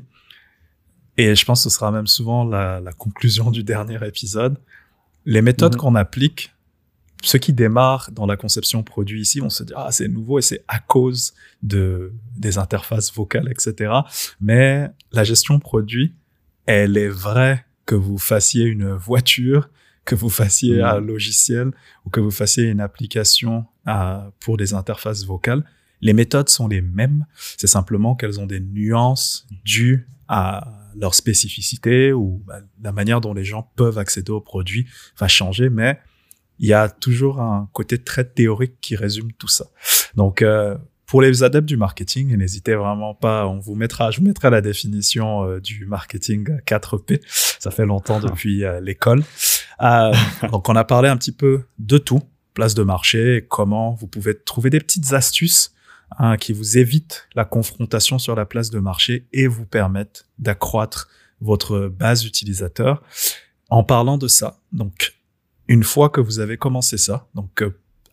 et 1.18 1.36
je 1.36 1.44
pense 1.46 1.64
que 1.64 1.70
ce 1.70 1.76
sera 1.76 1.92
même 1.92 2.08
souvent 2.08 2.44
la, 2.46 2.80
la 2.80 2.94
conclusion 2.94 3.52
du 3.52 3.64
dernier 3.64 3.98
épisode, 4.08 4.58
les 5.26 5.42
méthodes 5.42 5.74
Mhm. 5.74 5.80
qu'on 5.80 5.96
applique, 5.96 6.54
ceux 7.22 7.40
qui 7.40 7.52
démarrent 7.52 8.10
dans 8.14 8.26
la 8.26 8.38
conception 8.38 8.82
produit 8.84 9.20
ici 9.22 9.42
vont 9.42 9.50
se 9.50 9.64
dire 9.64 9.76
ah 9.78 9.92
c'est 9.92 10.08
nouveau 10.08 10.40
et 10.40 10.42
c'est 10.42 10.64
à 10.70 10.80
cause 10.80 11.34
de 11.62 12.14
des 12.38 12.58
interfaces 12.58 13.14
vocales 13.14 13.50
etc. 13.52 13.92
Mais 14.40 14.88
la 15.12 15.26
gestion 15.26 15.60
produit, 15.60 16.14
elle 16.72 16.98
est 16.98 17.10
vraie 17.10 17.66
que 17.88 17.96
vous 17.96 18.20
fassiez 18.20 18.66
une 18.66 18.92
voiture, 18.94 19.70
que 20.06 20.14
vous 20.14 20.30
fassiez 20.30 20.78
Mhm. 20.78 20.84
un 20.84 21.00
logiciel 21.00 21.72
ou 22.06 22.10
que 22.12 22.20
vous 22.20 22.30
fassiez 22.32 22.66
une 22.66 22.80
application 22.80 23.66
à- 23.86 24.32
pour 24.40 24.56
des 24.58 24.74
interfaces 24.76 25.26
vocales. 25.26 25.64
Les 26.02 26.14
méthodes 26.14 26.50
sont 26.50 26.68
les 26.68 26.82
mêmes, 26.82 27.26
c'est 27.58 27.68
simplement 27.68 28.16
qu'elles 28.16 28.40
ont 28.40 28.46
des 28.46 28.60
nuances 28.60 29.48
dues 29.66 30.08
à 30.28 30.92
leur 30.96 31.16
spécificité 31.16 32.14
ou 32.14 32.44
bah, 32.46 32.60
la 32.84 32.92
manière 32.92 33.20
dont 33.20 33.34
les 33.34 33.44
gens 33.44 33.72
peuvent 33.76 33.98
accéder 33.98 34.32
au 34.32 34.40
produit 34.42 34.86
va 35.18 35.28
changer, 35.28 35.70
mais 35.70 36.00
il 36.60 36.68
y 36.68 36.74
a 36.74 36.88
toujours 36.90 37.42
un 37.42 37.68
côté 37.74 37.98
très 37.98 38.26
théorique 38.26 38.76
qui 38.82 38.96
résume 38.96 39.32
tout 39.34 39.48
ça. 39.48 39.66
Donc, 40.16 40.42
euh, 40.44 40.78
pour 41.10 41.24
les 41.24 41.42
adeptes 41.42 41.68
du 41.68 41.76
marketing, 41.76 42.32
et 42.32 42.38
n'hésitez 42.38 42.76
vraiment 42.76 43.16
pas, 43.16 43.48
on 43.48 43.58
vous 43.58 43.74
mettra, 43.74 44.12
je 44.12 44.20
vous 44.20 44.28
mettrai 44.28 44.52
la 44.52 44.62
définition 44.62 45.44
euh, 45.44 45.60
du 45.60 45.88
marketing 45.88 46.60
4P. 46.68 47.20
Ça 47.60 47.72
fait 47.72 47.88
longtemps 47.88 48.20
depuis 48.20 48.64
euh, 48.64 48.80
l'école. 48.80 49.24
Euh, 49.82 50.14
donc, 50.52 50.70
on 50.70 50.76
a 50.76 50.84
parlé 50.84 51.10
un 51.10 51.18
petit 51.18 51.32
peu 51.32 51.64
de 51.80 51.98
tout, 51.98 52.22
place 52.54 52.76
de 52.76 52.84
marché, 52.84 53.44
comment 53.50 53.96
vous 53.96 54.06
pouvez 54.06 54.40
trouver 54.40 54.70
des 54.70 54.80
petites 54.80 55.14
astuces 55.14 55.74
hein, 56.20 56.38
qui 56.38 56.54
vous 56.54 56.78
évitent 56.78 57.28
la 57.34 57.44
confrontation 57.44 58.20
sur 58.20 58.36
la 58.36 58.46
place 58.46 58.70
de 58.70 58.78
marché 58.78 59.26
et 59.34 59.48
vous 59.48 59.66
permettent 59.66 60.28
d'accroître 60.38 61.10
votre 61.42 61.88
base 61.88 62.24
utilisateur. 62.24 63.02
En 63.72 63.84
parlant 63.84 64.20
de 64.20 64.28
ça, 64.28 64.60
donc 64.74 65.16
une 65.68 65.84
fois 65.84 66.10
que 66.10 66.22
vous 66.22 66.38
avez 66.40 66.58
commencé 66.58 67.00
ça, 67.00 67.28
donc 67.34 67.64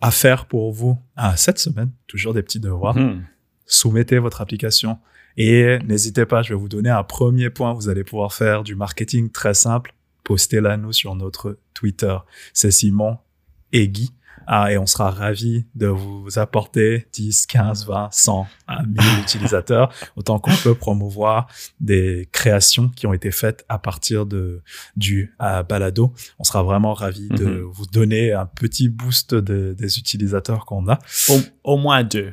à 0.01 0.11
faire 0.11 0.47
pour 0.47 0.73
vous. 0.73 0.99
Ah, 1.17 1.37
cette 1.37 1.59
semaine, 1.59 1.91
toujours 2.07 2.35
des 2.35 2.43
petits 2.43 2.61
devoirs, 2.61 2.97
Mhm. 2.97 3.25
soumettez 3.67 4.19
votre 4.19 4.41
application 4.41 4.99
et 5.37 5.79
n'hésitez 5.87 6.27
pas, 6.27 6.43
je 6.43 6.51
vais 6.55 6.59
vous 6.61 6.69
donner 6.69 6.91
un 6.91 7.03
premier 7.03 7.51
point, 7.51 7.73
vous 7.73 7.89
allez 7.89 8.05
pouvoir 8.05 8.33
faire 8.33 8.63
du 8.63 8.75
marketing 8.75 9.31
très 9.31 9.55
simple, 9.55 9.95
postez-la 10.25 10.77
nous 10.77 10.93
sur 10.93 11.15
notre 11.15 11.59
Twitter, 11.75 12.17
c'est 12.53 12.71
Simon 12.71 13.19
et 13.73 13.89
Guy. 13.89 14.13
Ah, 14.47 14.71
et 14.73 14.79
on 14.79 14.87
sera 14.87 15.11
ravis 15.11 15.67
de 15.75 15.87
vous 15.89 16.39
apporter 16.39 17.07
10, 17.13 17.47
15, 17.47 17.87
20, 17.87 18.09
100, 18.13 18.47
1000 18.87 18.97
utilisateurs, 19.21 19.93
autant 20.17 20.39
qu'on 20.39 20.55
peut 20.63 20.75
promouvoir 20.75 21.49
des 21.81 22.29
créations 22.33 22.89
qui 22.89 23.07
ont 23.07 23.13
été 23.13 23.31
faites 23.31 23.65
à 23.69 23.79
partir 23.79 24.25
de 24.27 24.63
du 24.97 25.35
euh, 25.43 25.63
balado. 25.63 26.13
On 26.39 26.45
sera 26.45 26.63
vraiment 26.63 26.95
ravis 26.95 27.29
de 27.29 27.45
Mhm. 27.45 27.61
vous 27.63 27.87
donner 27.87 28.33
un 28.33 28.47
petit 28.47 28.89
boost 28.89 29.35
de- 29.35 29.75
des 29.77 29.99
utilisateurs 29.99 30.65
qu'on 30.65 30.89
a 30.89 30.99
Au, 31.29 31.41
au 31.65 31.77
moins 31.77 32.05
deux. 32.05 32.33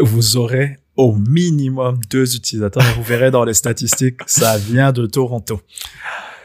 vous 0.00 0.36
aurez 0.36 0.78
au 0.96 1.14
minimum 1.14 2.00
deux 2.10 2.34
utilisateurs. 2.36 2.82
Vous 2.96 3.02
verrez 3.02 3.30
dans 3.30 3.44
les 3.44 3.54
statistiques, 3.54 4.20
ça 4.26 4.56
vient 4.58 4.92
de 4.92 5.06
Toronto. 5.06 5.60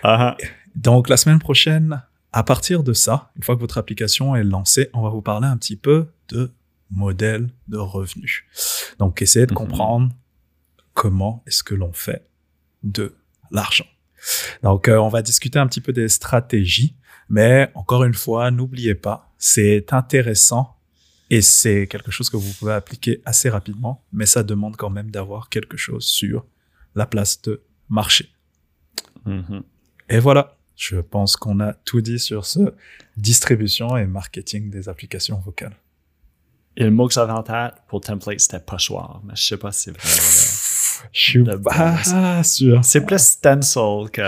Ah, 0.03 0.35
Donc 0.75 1.09
la 1.09 1.17
semaine 1.17 1.39
prochaine, 1.39 2.01
à 2.33 2.43
partir 2.43 2.83
de 2.83 2.93
ça, 2.93 3.31
une 3.35 3.43
fois 3.43 3.55
que 3.55 3.61
votre 3.61 3.77
application 3.77 4.35
est 4.35 4.43
lancée, 4.43 4.89
on 4.93 5.01
va 5.01 5.09
vous 5.09 5.21
parler 5.21 5.47
un 5.47 5.57
petit 5.57 5.75
peu 5.75 6.07
de 6.29 6.51
modèle 6.89 7.49
de 7.67 7.77
revenus. 7.77 8.43
Donc 8.99 9.21
essayez 9.21 9.45
de 9.45 9.51
Mhm. 9.53 9.57
comprendre 9.57 10.11
comment 10.93 11.43
est-ce 11.47 11.63
que 11.63 11.75
l'on 11.75 11.93
fait 11.93 12.27
de 12.83 13.15
l'argent. 13.51 13.85
Donc 14.63 14.87
euh, 14.87 14.97
on 14.97 15.09
va 15.09 15.21
discuter 15.21 15.57
un 15.59 15.67
petit 15.67 15.81
peu 15.81 15.93
des 15.93 16.09
stratégies, 16.09 16.95
mais 17.29 17.71
encore 17.75 18.03
une 18.03 18.13
fois, 18.13 18.51
n'oubliez 18.51 18.95
pas, 18.95 19.31
c'est 19.37 19.91
intéressant 19.93 20.77
et 21.29 21.41
c'est 21.41 21.87
quelque 21.87 22.11
chose 22.11 22.29
que 22.29 22.37
vous 22.37 22.51
pouvez 22.53 22.73
appliquer 22.73 23.21
assez 23.25 23.49
rapidement, 23.49 24.03
mais 24.11 24.25
ça 24.25 24.43
demande 24.43 24.75
quand 24.75 24.89
même 24.89 25.11
d'avoir 25.11 25.49
quelque 25.49 25.77
chose 25.77 26.05
sur 26.05 26.45
la 26.95 27.05
place 27.05 27.41
de 27.41 27.61
marché. 27.89 28.29
mhm. 29.25 29.63
Et 30.09 30.19
voilà, 30.19 30.57
je 30.81 30.97
pense 30.99 31.35
qu'on 31.35 31.59
a 31.59 31.73
tout 31.73 32.01
dit 32.01 32.17
sur 32.17 32.43
ce 32.47 32.73
distribution 33.15 33.97
et 33.97 34.07
marketing 34.07 34.71
des 34.71 34.89
applications 34.89 35.39
vocales. 35.45 35.75
Et 36.75 36.83
le 36.85 36.89
mot 36.91 37.07
que 37.07 37.13
j'avais 37.13 37.33
en 37.33 37.43
tête 37.43 37.73
pour 37.87 38.01
template, 38.01 38.39
c'était 38.39 38.59
pochoir, 38.59 39.21
mais 39.23 39.33
je 39.35 39.43
sais 39.43 39.57
pas 39.57 39.71
si 39.71 39.83
c'est 39.83 39.91
vrai. 39.91 40.01
Je 41.11 41.19
suis 41.19 41.43
Le 41.43 41.59
pas 41.59 42.43
sûr. 42.43 42.79
C'est 42.83 43.05
plus 43.05 43.19
stencil 43.21 44.09
que. 44.11 44.21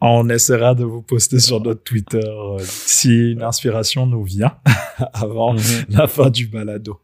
On 0.00 0.28
essaiera 0.28 0.74
de 0.74 0.82
vous 0.84 1.00
poster 1.02 1.38
sur 1.38 1.60
notre 1.60 1.82
Twitter 1.84 2.18
euh, 2.26 2.58
si 2.60 3.30
une 3.32 3.42
inspiration 3.42 4.04
nous 4.06 4.24
vient 4.24 4.56
avant 5.12 5.54
Mhm. 5.54 5.84
la 5.90 6.06
fin 6.08 6.28
du 6.30 6.48
balado. 6.48 7.00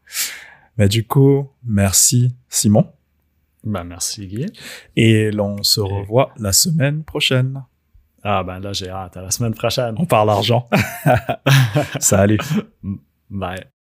Mais 0.77 0.87
du 0.89 1.05
coup, 1.05 1.47
merci 1.65 2.33
Simon. 2.49 2.87
Ben, 3.63 3.83
merci, 3.85 4.27
Guy. 4.27 4.45
Et 4.97 5.31
l'on 5.31 5.63
se 5.63 5.79
revoit 5.81 6.33
la 6.37 6.51
semaine 6.53 7.03
prochaine. 7.03 7.63
Ah, 8.23 8.43
ben 8.43 8.59
là, 8.59 8.73
j'ai 8.73 8.89
hâte. 8.89 9.17
À 9.17 9.21
la 9.21 9.31
semaine 9.31 9.53
prochaine. 9.53 9.95
On 9.97 10.05
parle 10.05 10.29
argent. 10.29 10.67
Salut. 11.99 12.39
Bye. 13.29 13.65